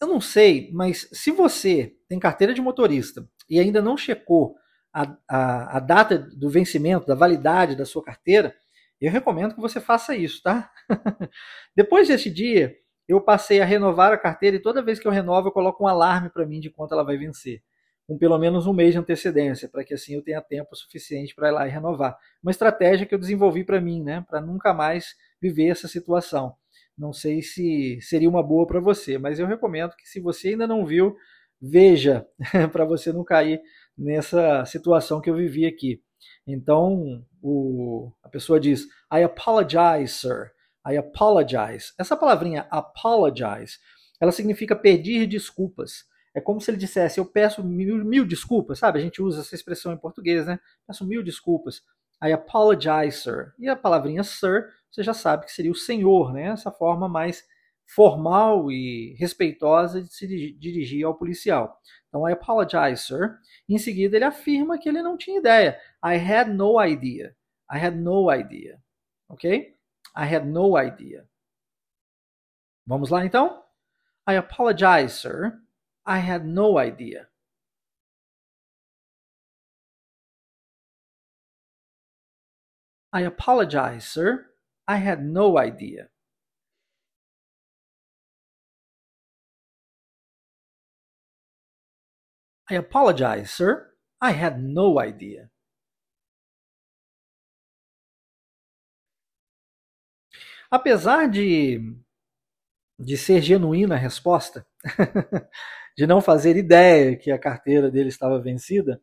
Eu 0.00 0.06
não 0.08 0.20
sei, 0.20 0.70
mas 0.72 1.08
se 1.12 1.30
você 1.30 1.94
tem 2.08 2.18
carteira 2.18 2.54
de 2.54 2.60
motorista 2.60 3.28
e 3.48 3.58
ainda 3.58 3.82
não 3.82 3.96
checou 3.96 4.54
a, 4.92 5.16
a, 5.28 5.76
a 5.76 5.80
data 5.80 6.18
do 6.18 6.48
vencimento, 6.48 7.06
da 7.06 7.14
validade 7.14 7.76
da 7.76 7.84
sua 7.84 8.02
carteira, 8.02 8.54
eu 9.00 9.10
recomendo 9.10 9.54
que 9.54 9.60
você 9.60 9.80
faça 9.80 10.14
isso, 10.14 10.42
tá? 10.42 10.70
Depois 11.74 12.08
desse 12.08 12.30
dia, 12.30 12.74
eu 13.08 13.20
passei 13.20 13.60
a 13.60 13.64
renovar 13.64 14.12
a 14.12 14.18
carteira 14.18 14.56
e 14.56 14.62
toda 14.62 14.82
vez 14.82 15.00
que 15.00 15.08
eu 15.08 15.12
renovo, 15.12 15.48
eu 15.48 15.52
coloco 15.52 15.84
um 15.84 15.88
alarme 15.88 16.30
para 16.30 16.46
mim 16.46 16.60
de 16.60 16.70
quanto 16.70 16.94
ela 16.94 17.04
vai 17.04 17.16
vencer 17.16 17.62
com 18.10 18.18
pelo 18.18 18.36
menos 18.38 18.66
um 18.66 18.72
mês 18.72 18.92
de 18.92 18.98
antecedência, 18.98 19.68
para 19.68 19.84
que 19.84 19.94
assim 19.94 20.16
eu 20.16 20.22
tenha 20.22 20.42
tempo 20.42 20.74
suficiente 20.74 21.32
para 21.32 21.48
ir 21.48 21.52
lá 21.52 21.68
e 21.68 21.70
renovar. 21.70 22.18
Uma 22.42 22.50
estratégia 22.50 23.06
que 23.06 23.14
eu 23.14 23.18
desenvolvi 23.20 23.62
para 23.62 23.80
mim, 23.80 24.02
né, 24.02 24.26
para 24.28 24.40
nunca 24.40 24.74
mais 24.74 25.14
viver 25.40 25.68
essa 25.68 25.86
situação. 25.86 26.52
Não 26.98 27.12
sei 27.12 27.40
se 27.40 28.00
seria 28.02 28.28
uma 28.28 28.42
boa 28.42 28.66
para 28.66 28.80
você, 28.80 29.16
mas 29.16 29.38
eu 29.38 29.46
recomendo 29.46 29.94
que 29.94 30.08
se 30.08 30.18
você 30.18 30.48
ainda 30.48 30.66
não 30.66 30.84
viu, 30.84 31.14
veja, 31.62 32.26
para 32.72 32.84
você 32.84 33.12
não 33.12 33.22
cair 33.22 33.62
nessa 33.96 34.64
situação 34.64 35.20
que 35.20 35.30
eu 35.30 35.36
vivi 35.36 35.64
aqui. 35.64 36.02
Então, 36.44 37.24
o, 37.40 38.10
a 38.24 38.28
pessoa 38.28 38.58
diz: 38.58 38.86
I 39.12 39.22
apologize, 39.22 40.14
sir. 40.14 40.50
I 40.84 40.96
apologize. 40.96 41.92
Essa 41.96 42.16
palavrinha 42.16 42.66
apologize, 42.72 43.78
ela 44.20 44.32
significa 44.32 44.74
pedir 44.74 45.28
desculpas. 45.28 46.09
É 46.34 46.40
como 46.40 46.60
se 46.60 46.70
ele 46.70 46.78
dissesse: 46.78 47.18
Eu 47.18 47.26
peço 47.26 47.62
mil, 47.64 48.04
mil 48.04 48.24
desculpas, 48.24 48.78
sabe? 48.78 48.98
A 48.98 49.02
gente 49.02 49.22
usa 49.22 49.40
essa 49.40 49.54
expressão 49.54 49.92
em 49.92 49.98
português, 49.98 50.46
né? 50.46 50.58
Peço 50.86 51.06
mil 51.06 51.22
desculpas. 51.22 51.82
I 52.22 52.32
apologize, 52.32 53.18
sir. 53.22 53.52
E 53.58 53.68
a 53.68 53.74
palavrinha 53.74 54.22
sir, 54.22 54.68
você 54.90 55.02
já 55.02 55.14
sabe 55.14 55.46
que 55.46 55.52
seria 55.52 55.70
o 55.70 55.74
senhor, 55.74 56.32
né? 56.32 56.48
Essa 56.48 56.70
forma 56.70 57.08
mais 57.08 57.42
formal 57.86 58.70
e 58.70 59.16
respeitosa 59.18 60.02
de 60.02 60.14
se 60.14 60.26
dirigir 60.26 61.04
ao 61.04 61.16
policial. 61.16 61.80
Então, 62.08 62.28
I 62.28 62.32
apologize, 62.32 63.04
sir. 63.04 63.38
Em 63.68 63.78
seguida, 63.78 64.16
ele 64.16 64.24
afirma 64.24 64.78
que 64.78 64.88
ele 64.88 65.02
não 65.02 65.16
tinha 65.16 65.38
ideia. 65.38 65.78
I 66.04 66.16
had 66.16 66.48
no 66.48 66.80
idea. 66.84 67.34
I 67.72 67.78
had 67.84 67.96
no 67.96 68.32
idea. 68.32 68.80
Ok? 69.28 69.74
I 70.16 70.34
had 70.34 70.44
no 70.44 70.80
idea. 70.80 71.26
Vamos 72.86 73.10
lá, 73.10 73.24
então? 73.24 73.64
I 74.28 74.36
apologize, 74.36 75.14
sir. 75.14 75.60
I 76.04 76.18
had 76.18 76.46
no 76.46 76.76
idea. 76.78 77.28
I 83.12 83.22
apologize, 83.22 84.06
sir. 84.08 84.50
I 84.88 84.96
had 84.96 85.24
no 85.24 85.58
idea. 85.58 86.08
I 92.70 92.74
apologize, 92.74 93.50
sir. 93.50 93.94
I 94.20 94.30
had 94.32 94.62
no 94.62 95.00
idea. 95.00 95.50
Apesar 100.70 101.26
de, 101.28 101.80
de 102.98 103.16
ser 103.16 103.42
genuína 103.42 103.96
a 103.96 103.98
resposta, 103.98 104.66
de 106.00 106.06
não 106.06 106.22
fazer 106.22 106.56
ideia 106.56 107.14
que 107.14 107.30
a 107.30 107.38
carteira 107.38 107.90
dele 107.90 108.08
estava 108.08 108.40
vencida, 108.40 109.02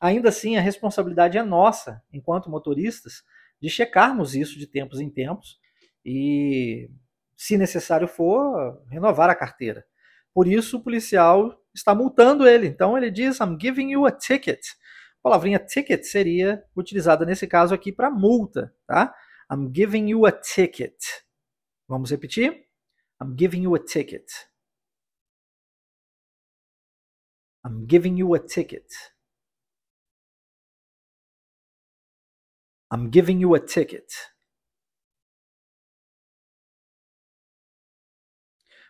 ainda 0.00 0.30
assim 0.30 0.56
a 0.56 0.60
responsabilidade 0.62 1.36
é 1.36 1.42
nossa, 1.42 2.02
enquanto 2.10 2.48
motoristas, 2.48 3.22
de 3.60 3.68
checarmos 3.68 4.34
isso 4.34 4.58
de 4.58 4.66
tempos 4.66 5.00
em 5.00 5.10
tempos 5.10 5.58
e, 6.02 6.88
se 7.36 7.58
necessário 7.58 8.08
for, 8.08 8.82
renovar 8.88 9.28
a 9.28 9.34
carteira. 9.34 9.84
Por 10.32 10.48
isso, 10.48 10.78
o 10.78 10.82
policial 10.82 11.62
está 11.74 11.94
multando 11.94 12.48
ele. 12.48 12.68
Então, 12.68 12.96
ele 12.96 13.10
diz: 13.10 13.38
I'm 13.40 13.58
giving 13.60 13.90
you 13.90 14.06
a 14.06 14.10
ticket. 14.10 14.64
A 15.18 15.22
palavrinha 15.22 15.58
ticket 15.58 16.04
seria 16.04 16.64
utilizada 16.74 17.26
nesse 17.26 17.46
caso 17.46 17.74
aqui 17.74 17.92
para 17.92 18.10
multa, 18.10 18.74
tá? 18.86 19.14
I'm 19.52 19.70
giving 19.70 20.08
you 20.08 20.24
a 20.24 20.32
ticket. 20.32 20.96
Vamos 21.86 22.10
repetir? 22.10 22.64
I'm 23.22 23.36
giving 23.38 23.64
you 23.64 23.74
a 23.74 23.78
ticket. 23.78 24.24
I'm 27.64 27.86
giving 27.86 28.18
you 28.18 28.34
a 28.34 28.38
ticket. 28.38 28.92
I'm 32.90 33.10
giving 33.10 33.40
you 33.40 33.54
a 33.54 33.60
ticket. 33.60 34.12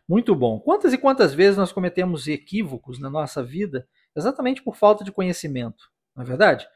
Muito 0.09 0.35
bom. 0.35 0.61
Quantas 0.61 0.93
e 0.93 0.99
quantas 0.99 1.33
vezes 1.33 1.57
nós 1.57 1.73
cometemos 1.73 2.29
equívocos 2.29 2.99
na 2.99 3.09
nossa 3.09 3.43
vida 3.43 3.89
exatamente 4.15 4.63
por 4.63 4.77
falta 4.77 5.03
de 5.03 5.11
conhecimento, 5.11 5.91
não 6.15 6.23
é 6.23 6.27
verdade? 6.27 6.67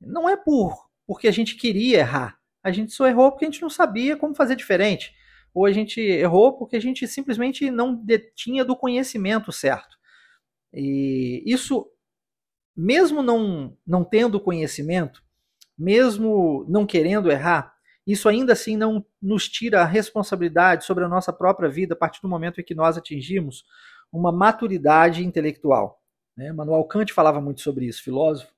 Não 0.00 0.28
é 0.28 0.36
por 0.36 0.88
porque 1.06 1.28
a 1.28 1.32
gente 1.32 1.56
queria 1.56 1.98
errar. 1.98 2.38
A 2.62 2.72
gente 2.72 2.92
só 2.92 3.06
errou 3.06 3.30
porque 3.30 3.44
a 3.44 3.50
gente 3.50 3.62
não 3.62 3.70
sabia 3.70 4.16
como 4.16 4.34
fazer 4.34 4.56
diferente. 4.56 5.14
Ou 5.52 5.66
a 5.66 5.72
gente 5.72 6.00
errou 6.00 6.56
porque 6.56 6.76
a 6.76 6.80
gente 6.80 7.06
simplesmente 7.06 7.70
não 7.70 7.94
detinha 7.94 8.64
do 8.64 8.74
conhecimento 8.74 9.52
certo. 9.52 9.96
E 10.74 11.42
isso, 11.46 11.88
mesmo 12.76 13.22
não, 13.22 13.76
não 13.86 14.04
tendo 14.04 14.40
conhecimento, 14.40 15.22
mesmo 15.78 16.64
não 16.68 16.84
querendo 16.86 17.30
errar, 17.30 17.74
isso 18.06 18.28
ainda 18.28 18.52
assim 18.52 18.76
não 18.76 19.04
nos 19.20 19.48
tira 19.48 19.80
a 19.80 19.86
responsabilidade 19.86 20.84
sobre 20.84 21.04
a 21.04 21.08
nossa 21.08 21.32
própria 21.32 21.68
vida 21.68 21.94
a 21.94 21.96
partir 21.96 22.20
do 22.20 22.28
momento 22.28 22.60
em 22.60 22.64
que 22.64 22.74
nós 22.74 22.98
atingimos 22.98 23.64
uma 24.12 24.30
maturidade 24.30 25.24
intelectual. 25.24 26.02
Né? 26.36 26.52
Manuel 26.52 26.84
Kant 26.84 27.12
falava 27.12 27.40
muito 27.40 27.62
sobre 27.62 27.86
isso, 27.86 28.02
filósofo, 28.02 28.52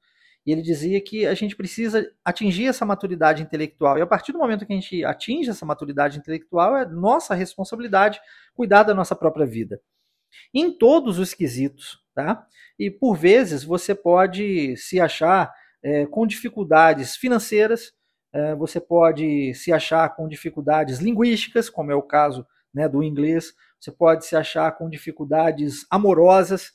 e 0.44 0.52
ele 0.52 0.62
dizia 0.62 1.00
que 1.00 1.26
a 1.26 1.34
gente 1.34 1.56
precisa 1.56 2.08
atingir 2.24 2.66
essa 2.66 2.84
maturidade 2.84 3.42
intelectual. 3.42 3.98
E 3.98 4.02
a 4.02 4.06
partir 4.06 4.32
do 4.32 4.38
momento 4.38 4.64
que 4.64 4.72
a 4.72 4.76
gente 4.76 5.04
atinge 5.04 5.50
essa 5.50 5.66
maturidade 5.66 6.18
intelectual, 6.18 6.76
é 6.76 6.86
nossa 6.86 7.34
responsabilidade 7.34 8.20
cuidar 8.54 8.84
da 8.84 8.94
nossa 8.94 9.16
própria 9.16 9.44
vida. 9.44 9.80
Em 10.54 10.70
todos 10.70 11.18
os 11.18 11.34
quesitos, 11.34 12.00
Tá? 12.16 12.46
E 12.78 12.90
por 12.90 13.14
vezes 13.14 13.62
você 13.62 13.94
pode 13.94 14.74
se 14.78 14.98
achar 14.98 15.52
é, 15.82 16.06
com 16.06 16.26
dificuldades 16.26 17.14
financeiras, 17.14 17.92
é, 18.32 18.54
você 18.54 18.80
pode 18.80 19.52
se 19.52 19.70
achar 19.70 20.08
com 20.16 20.26
dificuldades 20.26 20.98
linguísticas, 20.98 21.68
como 21.68 21.92
é 21.92 21.94
o 21.94 22.00
caso 22.00 22.46
né, 22.72 22.88
do 22.88 23.02
inglês, 23.02 23.52
você 23.78 23.92
pode 23.92 24.24
se 24.24 24.34
achar 24.34 24.72
com 24.78 24.88
dificuldades 24.88 25.84
amorosas, 25.90 26.72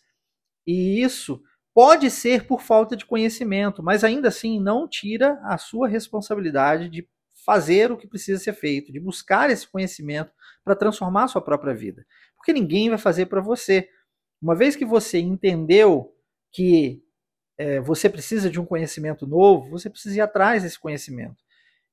e 0.68 1.02
isso 1.02 1.42
pode 1.74 2.12
ser 2.12 2.46
por 2.46 2.62
falta 2.62 2.96
de 2.96 3.04
conhecimento, 3.04 3.82
mas 3.82 4.04
ainda 4.04 4.28
assim 4.28 4.60
não 4.60 4.88
tira 4.88 5.42
a 5.44 5.58
sua 5.58 5.88
responsabilidade 5.88 6.88
de 6.88 7.10
fazer 7.44 7.92
o 7.92 7.98
que 7.98 8.06
precisa 8.06 8.40
ser 8.40 8.54
feito, 8.54 8.92
de 8.92 9.00
buscar 9.00 9.50
esse 9.50 9.68
conhecimento 9.68 10.32
para 10.64 10.76
transformar 10.76 11.24
a 11.24 11.28
sua 11.30 11.42
própria 11.42 11.74
vida. 11.74 12.06
Porque 12.38 12.54
ninguém 12.54 12.90
vai 12.90 13.00
fazer 13.00 13.26
para 13.26 13.42
você. 13.42 13.90
Uma 14.42 14.56
vez 14.56 14.76
que 14.76 14.86
você 14.86 15.20
entendeu 15.20 16.16
que 16.52 17.04
é, 17.58 17.80
você 17.80 18.10
precisa 18.10 18.50
de 18.50 18.60
um 18.60 18.66
conhecimento 18.66 19.28
novo, 19.28 19.70
você 19.70 19.90
precisa 19.90 20.18
ir 20.18 20.22
atrás 20.22 20.64
desse 20.64 20.80
conhecimento. 20.80 21.38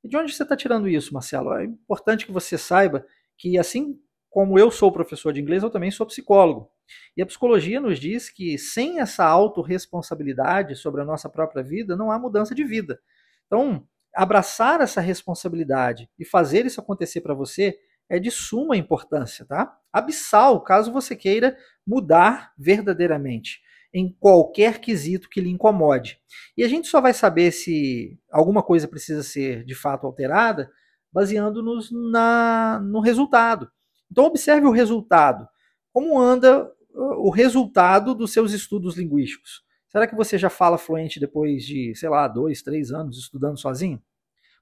E 0.03 0.09
de 0.09 0.17
onde 0.17 0.33
você 0.33 0.43
está 0.43 0.57
tirando 0.57 0.89
isso, 0.89 1.13
Marcelo? 1.13 1.53
É 1.55 1.65
importante 1.65 2.25
que 2.25 2.33
você 2.33 2.57
saiba 2.57 3.05
que, 3.37 3.59
assim 3.59 4.01
como 4.31 4.59
eu 4.59 4.71
sou 4.71 4.93
professor 4.93 5.33
de 5.33 5.41
inglês, 5.41 5.63
eu 5.63 5.71
também 5.71 5.91
sou 5.91 6.07
psicólogo. 6.07 6.71
E 7.17 7.23
a 7.23 7.27
psicologia 7.27 7.81
nos 7.81 7.99
diz 7.99 8.31
que 8.31 8.57
sem 8.57 9.01
essa 9.01 9.25
autorresponsabilidade 9.25 10.77
sobre 10.77 11.03
a 11.03 11.05
nossa 11.05 11.29
própria 11.29 11.63
vida, 11.63 11.97
não 11.97 12.11
há 12.11 12.19
mudança 12.19 12.55
de 12.55 12.65
vida. 12.65 13.01
Então, 13.47 13.87
abraçar 14.15 14.81
essa 14.81 15.01
responsabilidade 15.01 16.09
e 16.19 16.25
fazer 16.25 16.67
isso 16.67 16.81
acontecer 16.81 17.21
para 17.21 17.35
você 17.35 17.79
é 18.09 18.19
de 18.19 18.31
suma 18.31 18.77
importância, 18.77 19.45
tá? 19.45 19.77
Abissal, 19.93 20.61
caso 20.63 20.93
você 20.93 21.15
queira 21.15 21.57
mudar 21.87 22.53
verdadeiramente 22.57 23.61
em 23.93 24.15
qualquer 24.21 24.81
quesito 24.81 25.29
que 25.29 25.41
lhe 25.41 25.51
incomode. 25.51 26.19
E 26.57 26.63
a 26.63 26.69
gente 26.69 26.89
só 26.89 27.01
vai 27.01 27.15
saber 27.15 27.53
se 27.53 28.19
alguma 28.31 28.63
coisa 28.63 28.87
precisa 28.87 29.23
ser 29.23 29.65
de 29.65 29.75
fato 29.75 30.07
alterada 30.07 30.71
baseando-nos 31.13 31.91
no 31.91 33.01
resultado. 33.01 33.71
Então, 34.11 34.25
observe 34.25 34.67
o 34.67 34.71
resultado. 34.71 35.49
Como 35.93 36.19
anda 36.19 36.65
uh, 36.91 37.27
o 37.27 37.31
resultado 37.31 38.15
dos 38.15 38.33
seus 38.33 38.53
estudos 38.53 38.97
linguísticos? 38.97 39.63
Será 39.89 40.07
que 40.07 40.15
você 40.15 40.37
já 40.37 40.51
fala 40.51 40.77
fluente 40.77 41.19
depois 41.19 41.65
de, 41.65 41.95
sei 41.95 42.09
lá, 42.09 42.29
dois, 42.29 42.63
três 42.63 42.93
anos 42.93 43.19
estudando 43.19 43.59
sozinho? 43.59 44.03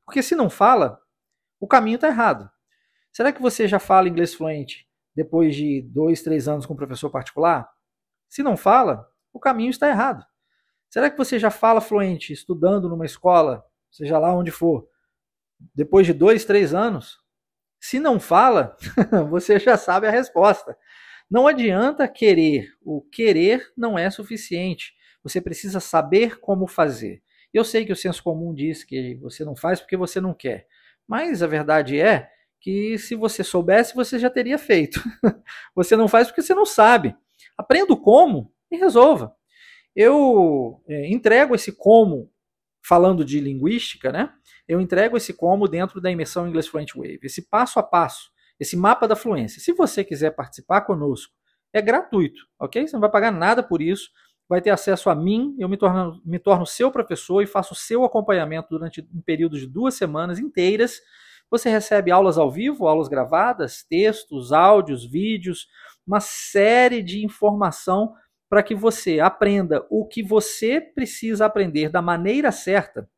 Porque 0.04 0.22
se 0.22 0.36
não 0.36 0.48
fala, 0.48 1.00
o 1.60 1.66
caminho 1.66 1.96
está 1.96 2.08
errado. 2.08 2.48
Será 3.16 3.32
que 3.32 3.40
você 3.40 3.66
já 3.66 3.78
fala 3.78 4.11
inglês 4.11 4.35
fluente 4.35 4.87
depois 5.14 5.56
de 5.56 5.80
dois, 5.80 6.20
três 6.20 6.46
anos 6.46 6.66
com 6.66 6.75
um 6.75 6.76
professor 6.76 7.08
particular? 7.08 7.66
Se 8.28 8.42
não 8.42 8.58
fala, 8.58 9.11
o 9.32 9.40
caminho 9.40 9.70
está 9.70 9.88
errado. 9.88 10.23
Será 10.90 11.08
que 11.08 11.16
você 11.16 11.38
já 11.38 11.50
fala 11.50 11.80
fluente 11.80 12.35
estudando 12.35 12.90
numa 12.90 13.06
escola, 13.06 13.64
seja 13.90 14.18
lá 14.18 14.37
onde 14.37 14.50
for, 14.50 14.87
depois 15.75 16.06
de 16.06 16.12
dois, 16.12 16.44
três 16.44 16.75
anos? 16.75 17.18
Se 17.80 17.99
não 17.99 18.20
fala, 18.20 18.76
você 19.30 19.58
já 19.58 19.78
sabe 19.78 20.06
a 20.06 20.11
resposta. 20.11 20.76
Não 21.30 21.49
adianta 21.49 22.06
querer, 22.06 22.68
o 22.85 23.00
querer 23.00 23.73
não 23.75 23.99
é 23.99 24.11
suficiente. 24.11 24.94
Você 25.23 25.40
precisa 25.40 25.80
saber 25.80 26.38
como 26.38 26.66
fazer. 26.66 27.23
Eu 27.50 27.64
sei 27.64 27.87
que 27.87 27.92
o 27.94 27.96
senso 27.96 28.23
comum 28.23 28.52
diz 28.52 28.85
que 28.85 29.14
você 29.14 29.42
não 29.42 29.56
faz 29.56 29.80
porque 29.80 29.96
você 29.96 30.20
não 30.20 30.35
quer, 30.35 30.66
mas 31.08 31.42
a 31.42 31.46
verdade 31.46 31.99
é 31.99 32.36
que 32.60 32.98
se 32.98 33.14
você 33.14 33.44
soubesse, 33.44 33.94
você 33.94 34.18
já 34.18 34.30
teria 34.30 34.58
feito. 34.58 35.00
você 35.75 35.96
não 35.96 36.08
faz 36.08 36.28
porque 36.28 36.42
você 36.42 36.54
não 36.54 36.66
sabe. 36.66 37.14
Aprenda 37.56 37.92
o 37.92 38.00
como 38.00 38.52
e 38.70 38.76
resolva. 38.76 39.34
Eu 39.94 40.82
é, 40.88 41.08
entrego 41.10 41.54
esse 41.54 41.72
como, 41.72 42.30
falando 42.86 43.25
de 43.25 43.40
linguística, 43.40 44.12
né? 44.12 44.32
Eu 44.68 44.80
entrego 44.80 45.16
esse 45.16 45.32
como 45.32 45.68
dentro 45.68 46.00
da 46.00 46.10
imersão 46.10 46.46
English 46.46 46.68
Fluent 46.68 46.94
Wave, 46.94 47.20
esse 47.22 47.48
passo 47.48 47.78
a 47.78 47.82
passo, 47.82 48.30
esse 48.60 48.76
mapa 48.76 49.08
da 49.08 49.16
fluência. 49.16 49.60
Se 49.60 49.72
você 49.72 50.04
quiser 50.04 50.32
participar 50.32 50.82
conosco, 50.82 51.32
é 51.72 51.80
gratuito, 51.80 52.42
ok? 52.58 52.86
Você 52.86 52.94
não 52.94 53.00
vai 53.00 53.10
pagar 53.10 53.30
nada 53.30 53.62
por 53.62 53.80
isso, 53.80 54.10
vai 54.48 54.60
ter 54.60 54.70
acesso 54.70 55.10
a 55.10 55.14
mim, 55.14 55.56
eu 55.58 55.68
me 55.68 55.76
torno, 55.76 56.20
me 56.25 56.38
torno 56.38 56.66
seu 56.66 56.90
professor 56.90 57.42
e 57.42 57.46
faço 57.46 57.75
seu 57.75 58.04
acompanhamento 58.04 58.68
durante 58.70 59.00
um 59.12 59.20
período 59.20 59.58
de 59.58 59.66
duas 59.66 59.94
semanas 59.94 60.38
inteiras. 60.38 61.00
Você 61.50 61.70
recebe 61.70 62.10
aulas 62.10 62.38
ao 62.38 62.50
vivo, 62.50 62.88
aulas 62.88 63.08
gravadas, 63.08 63.84
textos, 63.88 64.52
áudios, 64.52 65.04
vídeos, 65.04 65.68
uma 66.06 66.20
série 66.20 67.02
de 67.02 67.24
informação 67.24 68.14
para 68.48 68.62
que 68.62 68.74
você 68.74 69.20
aprenda 69.20 69.84
o 69.90 70.06
que 70.06 70.22
você 70.22 70.80
precisa 70.80 71.46
aprender 71.46 71.88
da 71.88 72.00
maneira 72.00 72.52
certa. 72.52 73.08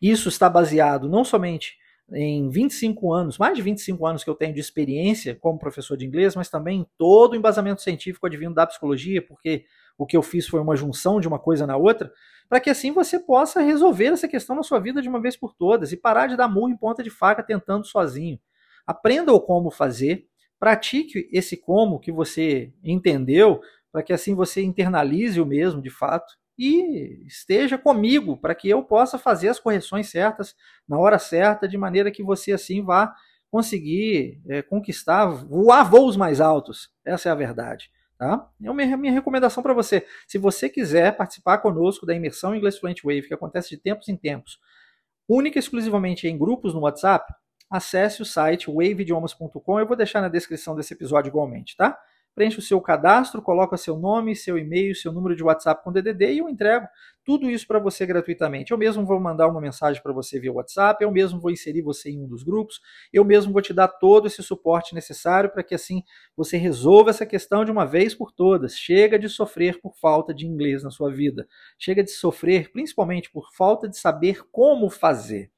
Isso 0.00 0.28
está 0.28 0.48
baseado 0.48 1.08
não 1.08 1.24
somente 1.24 1.76
em 2.12 2.48
25 2.50 3.12
anos, 3.12 3.38
mais 3.38 3.56
de 3.56 3.62
25 3.62 4.06
anos 4.06 4.24
que 4.24 4.28
eu 4.28 4.34
tenho 4.34 4.52
de 4.52 4.60
experiência 4.60 5.34
como 5.34 5.58
professor 5.58 5.96
de 5.96 6.04
inglês, 6.04 6.36
mas 6.36 6.50
também 6.50 6.80
em 6.80 6.86
todo 6.98 7.32
o 7.32 7.36
embasamento 7.36 7.80
científico 7.80 8.26
advindo 8.26 8.54
da 8.54 8.66
psicologia, 8.66 9.22
porque 9.22 9.64
o 9.96 10.06
que 10.06 10.16
eu 10.16 10.22
fiz 10.22 10.46
foi 10.46 10.60
uma 10.60 10.76
junção 10.76 11.20
de 11.20 11.28
uma 11.28 11.38
coisa 11.38 11.66
na 11.66 11.76
outra, 11.76 12.12
para 12.48 12.60
que 12.60 12.70
assim 12.70 12.92
você 12.92 13.18
possa 13.18 13.60
resolver 13.60 14.06
essa 14.06 14.28
questão 14.28 14.56
na 14.56 14.62
sua 14.62 14.78
vida 14.80 15.00
de 15.00 15.08
uma 15.08 15.20
vez 15.20 15.36
por 15.36 15.54
todas 15.54 15.92
e 15.92 15.96
parar 15.96 16.26
de 16.26 16.36
dar 16.36 16.48
murro 16.48 16.68
em 16.68 16.76
ponta 16.76 17.02
de 17.02 17.10
faca 17.10 17.42
tentando 17.42 17.86
sozinho. 17.86 18.38
Aprenda 18.86 19.32
o 19.32 19.40
como 19.40 19.70
fazer, 19.70 20.26
pratique 20.58 21.28
esse 21.32 21.56
como 21.56 21.98
que 21.98 22.12
você 22.12 22.72
entendeu, 22.82 23.60
para 23.90 24.02
que 24.02 24.12
assim 24.12 24.34
você 24.34 24.62
internalize 24.62 25.40
o 25.40 25.46
mesmo 25.46 25.80
de 25.80 25.90
fato 25.90 26.34
e 26.58 27.24
esteja 27.26 27.78
comigo 27.78 28.36
para 28.36 28.54
que 28.54 28.68
eu 28.68 28.82
possa 28.82 29.18
fazer 29.18 29.48
as 29.48 29.58
correções 29.58 30.10
certas 30.10 30.54
na 30.88 30.98
hora 30.98 31.18
certa, 31.18 31.68
de 31.68 31.76
maneira 31.76 32.10
que 32.10 32.22
você 32.22 32.52
assim 32.52 32.82
vá 32.82 33.14
conseguir 33.50 34.40
é, 34.48 34.62
conquistar, 34.62 35.26
voar 35.26 35.84
voos 35.84 36.16
mais 36.16 36.40
altos. 36.40 36.90
Essa 37.04 37.28
é 37.28 37.32
a 37.32 37.36
verdade. 37.36 37.88
Tá? 38.18 38.48
É 38.62 38.68
a 38.68 38.74
minha, 38.74 39.12
recomendação 39.12 39.62
para 39.62 39.74
você. 39.74 40.06
Se 40.26 40.38
você 40.38 40.68
quiser 40.68 41.16
participar 41.16 41.58
conosco 41.58 42.06
da 42.06 42.14
imersão 42.14 42.54
English 42.54 42.78
Fluent 42.78 43.02
Wave, 43.02 43.28
que 43.28 43.34
acontece 43.34 43.70
de 43.70 43.76
tempos 43.76 44.08
em 44.08 44.16
tempos, 44.16 44.58
única 45.28 45.58
e 45.58 45.60
exclusivamente 45.60 46.28
em 46.28 46.38
grupos 46.38 46.72
no 46.74 46.80
WhatsApp, 46.80 47.32
acesse 47.68 48.22
o 48.22 48.24
site 48.24 48.70
waveidiomas.com. 48.70 49.80
Eu 49.80 49.86
vou 49.86 49.96
deixar 49.96 50.20
na 50.20 50.28
descrição 50.28 50.76
desse 50.76 50.94
episódio 50.94 51.28
igualmente, 51.28 51.76
tá? 51.76 51.98
Preenche 52.34 52.58
o 52.58 52.62
seu 52.62 52.80
cadastro, 52.80 53.40
coloca 53.40 53.76
seu 53.76 53.96
nome, 53.96 54.34
seu 54.34 54.58
e-mail, 54.58 54.94
seu 54.94 55.12
número 55.12 55.36
de 55.36 55.42
WhatsApp 55.42 55.82
com 55.84 55.92
DDD 55.92 56.32
e 56.32 56.38
eu 56.38 56.48
entrego 56.48 56.86
tudo 57.24 57.50
isso 57.50 57.66
para 57.66 57.78
você 57.78 58.04
gratuitamente. 58.04 58.72
Eu 58.72 58.78
mesmo 58.78 59.04
vou 59.06 59.18
mandar 59.18 59.48
uma 59.48 59.60
mensagem 59.60 60.02
para 60.02 60.12
você 60.12 60.38
via 60.38 60.52
WhatsApp, 60.52 61.02
eu 61.02 61.10
mesmo 61.10 61.40
vou 61.40 61.50
inserir 61.50 61.82
você 61.82 62.10
em 62.10 62.22
um 62.22 62.26
dos 62.26 62.42
grupos, 62.42 62.80
eu 63.12 63.24
mesmo 63.24 63.52
vou 63.52 63.62
te 63.62 63.72
dar 63.72 63.88
todo 63.88 64.26
esse 64.26 64.42
suporte 64.42 64.94
necessário 64.94 65.50
para 65.50 65.62
que 65.62 65.74
assim 65.74 66.02
você 66.36 66.56
resolva 66.56 67.10
essa 67.10 67.24
questão 67.24 67.64
de 67.64 67.70
uma 67.70 67.86
vez 67.86 68.14
por 68.14 68.32
todas. 68.32 68.76
Chega 68.76 69.18
de 69.18 69.28
sofrer 69.28 69.80
por 69.80 69.94
falta 69.96 70.34
de 70.34 70.46
inglês 70.46 70.82
na 70.82 70.90
sua 70.90 71.10
vida. 71.10 71.46
Chega 71.78 72.02
de 72.02 72.10
sofrer 72.10 72.70
principalmente 72.72 73.30
por 73.30 73.52
falta 73.52 73.88
de 73.88 73.96
saber 73.96 74.42
como 74.50 74.90
fazer. 74.90 75.50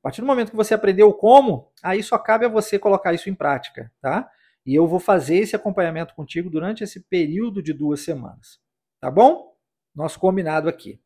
A 0.00 0.02
partir 0.06 0.20
do 0.20 0.26
momento 0.26 0.50
que 0.50 0.56
você 0.56 0.74
aprendeu 0.74 1.12
como, 1.12 1.70
aí 1.82 2.02
só 2.02 2.16
cabe 2.18 2.46
a 2.46 2.48
você 2.48 2.78
colocar 2.78 3.12
isso 3.12 3.28
em 3.28 3.34
prática, 3.34 3.90
tá? 4.00 4.28
E 4.66 4.74
eu 4.74 4.86
vou 4.86 4.98
fazer 4.98 5.36
esse 5.36 5.54
acompanhamento 5.54 6.14
contigo 6.14 6.50
durante 6.50 6.82
esse 6.82 7.00
período 7.00 7.62
de 7.62 7.72
duas 7.72 8.00
semanas. 8.00 8.58
Tá 9.00 9.10
bom? 9.10 9.54
Nosso 9.94 10.18
combinado 10.18 10.68
aqui. 10.68 11.00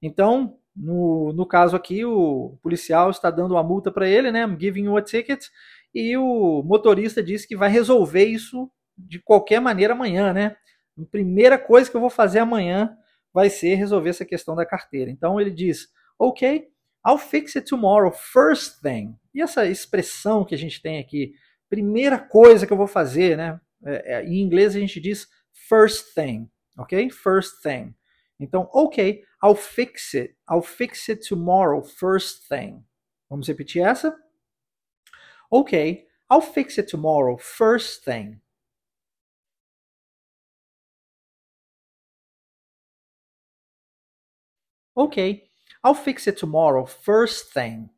Então, 0.00 0.56
no, 0.74 1.32
no 1.32 1.44
caso 1.44 1.74
aqui, 1.76 2.04
o 2.04 2.58
policial 2.62 3.10
está 3.10 3.30
dando 3.30 3.54
uma 3.54 3.62
multa 3.62 3.90
para 3.90 4.08
ele, 4.08 4.30
né? 4.30 4.44
I'm 4.44 4.58
giving 4.58 4.84
you 4.84 4.96
a 4.96 5.02
ticket. 5.02 5.46
E 5.94 6.16
o 6.16 6.62
motorista 6.62 7.22
disse 7.22 7.46
que 7.46 7.56
vai 7.56 7.68
resolver 7.68 8.24
isso 8.24 8.70
de 8.96 9.18
qualquer 9.18 9.60
maneira 9.60 9.92
amanhã, 9.94 10.32
né? 10.32 10.56
A 10.98 11.04
primeira 11.10 11.58
coisa 11.58 11.90
que 11.90 11.96
eu 11.96 12.00
vou 12.00 12.10
fazer 12.10 12.38
amanhã 12.38 12.96
vai 13.32 13.50
ser 13.50 13.74
resolver 13.74 14.10
essa 14.10 14.24
questão 14.24 14.54
da 14.54 14.64
carteira. 14.64 15.10
Então 15.10 15.40
ele 15.40 15.50
diz: 15.50 15.88
Ok, 16.18 16.68
I'll 17.06 17.18
fix 17.18 17.56
it 17.56 17.68
tomorrow, 17.68 18.12
first 18.12 18.80
thing. 18.80 19.16
E 19.34 19.42
essa 19.42 19.66
expressão 19.66 20.44
que 20.44 20.54
a 20.54 20.58
gente 20.58 20.80
tem 20.80 20.98
aqui, 20.98 21.34
primeira 21.72 22.18
coisa 22.18 22.66
que 22.66 22.72
eu 22.74 22.76
vou 22.76 22.86
fazer, 22.86 23.34
né? 23.34 23.58
É, 23.82 24.16
é, 24.16 24.24
em 24.26 24.42
inglês 24.42 24.76
a 24.76 24.78
gente 24.78 25.00
diz 25.00 25.26
first 25.70 26.14
thing, 26.14 26.46
ok? 26.76 27.08
First 27.08 27.62
thing. 27.62 27.94
Então, 28.38 28.68
ok, 28.74 29.22
I'll 29.42 29.54
fix 29.54 30.12
it. 30.12 30.36
I'll 30.50 30.60
fix 30.60 31.08
it 31.08 31.26
tomorrow, 31.26 31.82
first 31.82 32.46
thing. 32.46 32.84
Vamos 33.30 33.48
repetir 33.48 33.82
essa? 33.82 34.14
Ok, 35.50 36.06
I'll 36.30 36.42
fix 36.42 36.76
it 36.76 36.90
tomorrow, 36.90 37.38
first 37.38 38.04
thing. 38.04 38.42
Ok, 44.94 45.48
I'll 45.82 45.94
fix 45.94 46.26
it 46.26 46.36
tomorrow, 46.36 46.84
first 46.84 47.54
thing. 47.54 47.88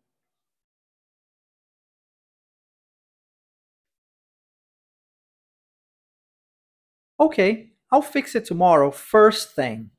Okay, 7.18 7.70
I'll 7.92 8.03
fix 8.03 8.35
it 8.35 8.44
tomorrow, 8.44 8.90
first 8.90 9.55
thing. 9.55 9.90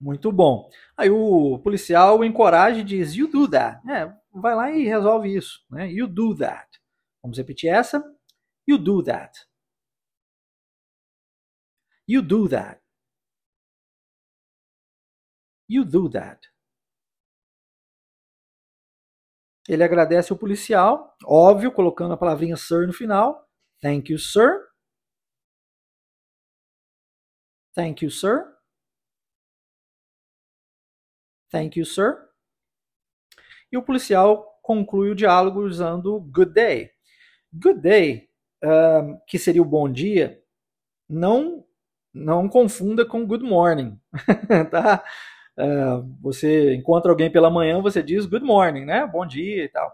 Muito 0.00 0.30
bom. 0.30 0.68
Aí 0.96 1.08
o 1.10 1.58
policial 1.60 2.22
encoraja 2.24 2.80
e 2.80 2.84
diz: 2.84 3.14
You 3.14 3.26
do 3.28 3.48
that. 3.48 3.80
É, 3.90 4.12
vai 4.32 4.54
lá 4.54 4.70
e 4.70 4.84
resolve 4.84 5.34
isso. 5.34 5.64
Né? 5.70 5.90
You 5.90 6.06
do 6.06 6.36
that. 6.36 6.68
Vamos 7.22 7.38
repetir 7.38 7.70
essa? 7.70 8.04
You 8.68 8.78
do 8.78 9.02
that. 9.02 9.32
You 12.06 12.22
do 12.22 12.48
that. 12.48 12.80
You 15.68 15.84
do 15.84 16.08
that. 16.10 16.53
Ele 19.68 19.82
agradece 19.84 20.32
o 20.32 20.36
policial, 20.36 21.14
óbvio, 21.24 21.72
colocando 21.72 22.14
a 22.14 22.16
palavrinha 22.16 22.56
sir 22.56 22.86
no 22.86 22.92
final. 22.92 23.46
Thank 23.80 24.12
you, 24.12 24.18
sir. 24.18 24.60
Thank 27.74 28.02
you, 28.02 28.10
sir. 28.10 28.54
Thank 31.50 31.76
you, 31.78 31.86
sir. 31.86 32.28
E 33.70 33.76
o 33.76 33.82
policial 33.82 34.58
conclui 34.62 35.10
o 35.10 35.14
diálogo 35.14 35.60
usando 35.60 36.20
good 36.20 36.52
day. 36.52 36.90
Good 37.52 37.80
day, 37.80 38.28
uh, 38.64 39.18
que 39.28 39.38
seria 39.38 39.62
o 39.62 39.66
bom 39.66 39.90
dia, 39.90 40.40
não 41.08 41.64
não 42.14 42.48
confunda 42.48 43.06
com 43.06 43.26
good 43.26 43.44
morning, 43.44 43.98
tá? 44.70 45.04
Uh, 45.56 46.04
você 46.20 46.74
encontra 46.74 47.10
alguém 47.12 47.30
pela 47.30 47.50
manhã, 47.50 47.80
você 47.80 48.02
diz 48.02 48.26
good 48.26 48.44
morning, 48.44 48.84
né? 48.84 49.06
Bom 49.06 49.24
dia 49.26 49.64
e 49.64 49.68
tal. 49.68 49.92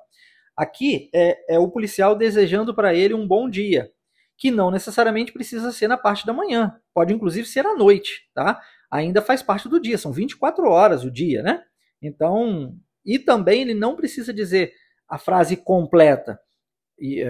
Aqui 0.57 1.11
é, 1.15 1.55
é 1.55 1.59
o 1.59 1.69
policial 1.69 2.17
desejando 2.17 2.75
para 2.75 2.95
ele 2.95 3.15
um 3.15 3.27
bom 3.27 3.49
dia, 3.49 3.91
que 4.37 4.51
não 4.51 4.71
necessariamente 4.71 5.33
precisa 5.33 5.71
ser 5.73 5.89
na 5.89 5.99
parte 5.99 6.27
da 6.27 6.33
manhã, 6.33 6.75
pode 6.95 7.13
inclusive 7.13 7.47
ser 7.47 7.67
à 7.67 7.75
noite, 7.75 8.29
tá? 8.35 8.61
Ainda 8.91 9.23
faz 9.23 9.43
parte 9.43 9.69
do 9.69 9.81
dia, 9.81 9.99
são 9.99 10.13
24 10.13 10.69
horas 10.69 11.05
o 11.05 11.11
dia, 11.11 11.43
né? 11.43 11.63
Então, 12.03 12.75
e 13.05 13.19
também 13.19 13.63
ele 13.63 13.75
não 13.75 13.97
precisa 13.97 14.33
dizer 14.33 14.73
a 15.09 15.19
frase 15.19 15.57
completa, 15.57 16.41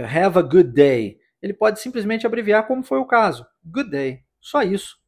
have 0.05 0.39
a 0.39 0.43
good 0.43 0.71
day. 0.73 1.19
Ele 1.43 1.55
pode 1.55 1.81
simplesmente 1.81 2.27
abreviar 2.27 2.67
como 2.67 2.83
foi 2.83 2.99
o 2.99 3.07
caso, 3.07 3.47
good 3.65 3.91
day. 3.91 4.21
Só 4.41 4.63
isso. 4.63 5.00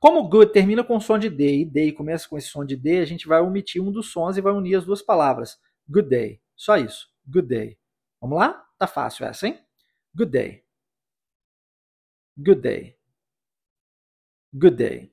Como 0.00 0.26
good 0.26 0.50
termina 0.50 0.82
com 0.82 0.98
som 0.98 1.18
de 1.18 1.28
D 1.28 1.60
e 1.60 1.64
day 1.64 1.92
começa 1.92 2.26
com 2.26 2.38
esse 2.38 2.48
som 2.48 2.64
de 2.64 2.74
D, 2.74 3.00
a 3.00 3.04
gente 3.04 3.28
vai 3.28 3.38
omitir 3.42 3.82
um 3.82 3.92
dos 3.92 4.10
sons 4.10 4.38
e 4.38 4.40
vai 4.40 4.52
unir 4.52 4.74
as 4.76 4.86
duas 4.86 5.02
palavras. 5.02 5.60
Good 5.86 6.08
day. 6.08 6.40
Só 6.56 6.78
isso. 6.78 7.08
Good 7.28 7.46
day. 7.46 7.78
Vamos 8.18 8.38
lá? 8.38 8.66
Tá 8.78 8.86
fácil 8.86 9.26
essa, 9.26 9.46
hein? 9.46 9.62
Good 10.16 10.32
day. 10.32 10.64
Good 12.34 12.62
day. 12.62 12.96
Good 14.54 14.76
day. 14.76 15.12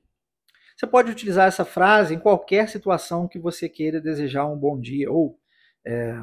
Você 0.74 0.86
pode 0.86 1.10
utilizar 1.10 1.46
essa 1.46 1.66
frase 1.66 2.14
em 2.14 2.18
qualquer 2.18 2.66
situação 2.68 3.28
que 3.28 3.38
você 3.38 3.68
queira 3.68 4.00
desejar 4.00 4.46
um 4.46 4.56
bom 4.56 4.80
dia 4.80 5.12
ou 5.12 5.38
é, 5.84 6.18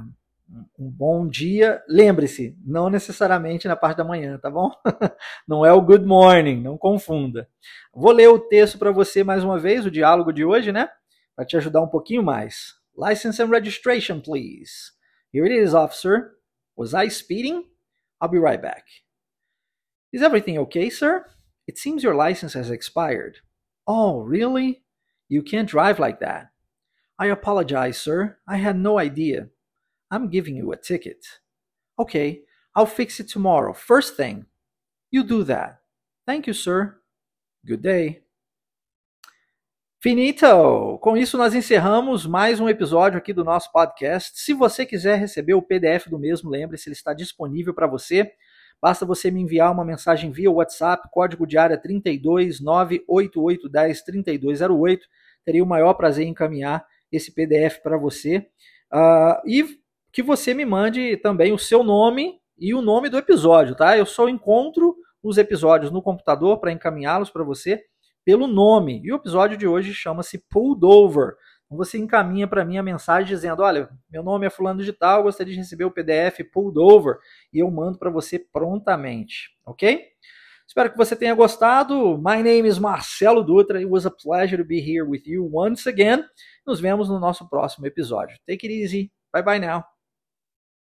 um 0.78 0.90
bom 0.90 1.28
dia. 1.28 1.84
Lembre-se, 1.88 2.58
não 2.66 2.90
necessariamente 2.90 3.68
na 3.68 3.76
parte 3.76 3.98
da 3.98 4.04
manhã, 4.04 4.38
tá 4.38 4.50
bom? 4.50 4.72
Não 5.48 5.66
é 5.66 5.72
o 5.74 5.82
good 5.82 6.06
morning, 6.06 6.62
não 6.62 6.78
confunda. 6.78 7.50
Vou 7.94 8.12
ler 8.12 8.28
o 8.28 8.40
texto 8.40 8.78
para 8.78 8.92
você 8.92 9.24
mais 9.24 9.44
uma 9.44 9.60
vez, 9.60 9.86
o 9.86 9.92
diálogo 9.92 10.32
de 10.32 10.44
hoje, 10.44 10.72
né? 10.72 10.90
Para 11.36 11.46
te 11.46 11.58
ajudar 11.58 11.82
um 11.82 11.88
pouquinho 11.88 12.24
mais. 12.24 12.74
License 12.98 13.42
and 13.42 13.50
registration, 13.50 14.20
please. 14.20 14.92
Here 15.34 15.46
it 15.46 15.64
is, 15.64 15.74
officer. 15.74 16.32
Was 16.78 16.94
I 16.94 17.10
speeding? 17.10 17.66
I'll 18.22 18.30
be 18.30 18.40
right 18.40 18.62
back. 18.62 18.86
Is 20.14 20.22
everything 20.22 20.58
okay, 20.60 20.90
sir? 20.90 21.26
It 21.68 21.78
seems 21.78 22.04
your 22.04 22.16
license 22.16 22.54
has 22.58 22.70
expired. 22.70 23.40
Oh, 23.88 24.22
really? 24.22 24.84
You 25.28 25.42
can't 25.42 25.70
drive 25.70 26.00
like 26.00 26.20
that. 26.20 26.52
I 27.20 27.28
apologize, 27.28 27.98
sir. 27.98 28.38
I 28.48 28.58
had 28.58 28.78
no 28.78 28.98
idea. 29.00 29.50
I'm 30.12 30.30
giving 30.30 30.56
you 30.56 30.72
a 30.72 30.78
ticket. 30.78 31.26
Okay, 31.98 32.42
I'll 32.76 32.86
fix 32.86 33.20
it 33.20 33.32
tomorrow, 33.32 33.74
first 33.74 34.16
thing. 34.16 34.46
You 35.12 35.24
do 35.24 35.44
that. 35.46 35.80
Thank 36.26 36.48
you, 36.48 36.54
sir. 36.54 36.98
Good 37.66 37.82
day. 37.82 38.26
Finito! 40.06 41.00
Com 41.02 41.18
isso, 41.18 41.36
nós 41.36 41.56
encerramos 41.56 42.28
mais 42.28 42.60
um 42.60 42.70
episódio 42.70 43.18
aqui 43.18 43.34
do 43.34 43.44
nosso 43.44 43.72
podcast. 43.72 44.40
Se 44.40 44.54
você 44.54 44.86
quiser 44.86 45.18
receber 45.18 45.56
o 45.56 45.64
PDF 45.64 46.08
do 46.08 46.20
mesmo, 46.20 46.50
lembre-se, 46.50 46.88
ele 46.88 46.94
está 46.94 47.12
disponível 47.12 47.74
para 47.74 47.88
você. 47.88 48.32
Basta 48.80 49.04
você 49.04 49.32
me 49.32 49.42
enviar 49.42 49.72
uma 49.72 49.84
mensagem 49.84 50.32
via 50.32 50.52
WhatsApp, 50.52 51.10
código 51.12 51.48
de 51.48 51.58
área 51.58 51.76
32 51.76 52.62
98810 52.62 54.04
3208. 54.04 55.08
Teria 55.44 55.64
o 55.64 55.68
maior 55.68 55.96
prazer 55.96 56.26
em 56.26 56.30
encaminhar 56.30 56.86
esse 57.12 57.34
PDF 57.34 57.80
para 57.82 57.98
você. 57.98 58.48
Uh, 58.94 59.42
e 59.48 59.80
que 60.16 60.24
você 60.24 60.54
me 60.54 60.64
mande 60.64 61.18
também 61.18 61.52
o 61.52 61.60
seu 61.60 61.84
nome 61.84 62.40
e 62.58 62.74
o 62.74 62.82
nome 62.82 63.10
do 63.10 63.18
episódio, 63.18 63.76
tá? 63.76 63.98
Eu 63.98 64.06
só 64.06 64.30
encontro 64.30 64.96
os 65.22 65.38
episódios 65.38 65.92
no 65.92 66.02
computador 66.02 66.58
para 66.58 66.72
encaminhá-los 66.72 67.30
para 67.30 67.44
você 67.44 67.84
pelo 68.24 68.48
nome. 68.48 69.02
E 69.04 69.12
o 69.12 69.18
episódio 69.18 69.58
de 69.58 69.68
hoje 69.68 69.94
chama-se 69.94 70.42
Pulled 70.50 70.86
Over. 70.86 71.34
Então 71.66 71.78
você 71.78 71.98
encaminha 71.98 72.48
para 72.48 72.64
mim 72.64 72.78
a 72.78 72.84
mensagem 72.84 73.28
dizendo: 73.28 73.62
Olha, 73.62 73.90
meu 74.10 74.24
nome 74.24 74.48
é 74.48 74.50
Fulano 74.50 74.82
de 74.82 74.94
Tal, 74.94 75.24
gostaria 75.24 75.52
de 75.52 75.60
receber 75.60 75.84
o 75.84 75.92
PDF 75.92 76.50
Pulled 76.50 76.80
Over 76.80 77.18
e 77.52 77.60
eu 77.60 77.70
mando 77.70 78.00
para 78.00 78.10
você 78.10 78.40
prontamente, 78.40 79.50
ok? 79.66 80.02
Espero 80.66 80.92
que 80.92 80.98
você 80.98 81.14
tenha 81.14 81.36
gostado. 81.36 82.18
My 82.18 82.42
name 82.42 82.70
is 82.70 82.80
Marcelo 82.80 83.44
Dutra. 83.44 83.82
It 83.82 83.90
was 83.90 84.06
a 84.06 84.12
pleasure 84.12 84.64
to 84.64 84.66
be 84.66 84.80
here 84.80 85.04
with 85.04 85.24
you 85.26 85.50
once 85.52 85.90
again. 85.90 86.24
Nos 86.66 86.80
vemos 86.80 87.10
no 87.10 87.20
nosso 87.20 87.50
próximo 87.50 87.86
episódio. 87.86 88.38
Take 88.48 88.66
it 88.66 88.74
easy. 88.74 89.12
Bye 89.34 89.44
bye 89.44 89.60
now. 89.60 89.95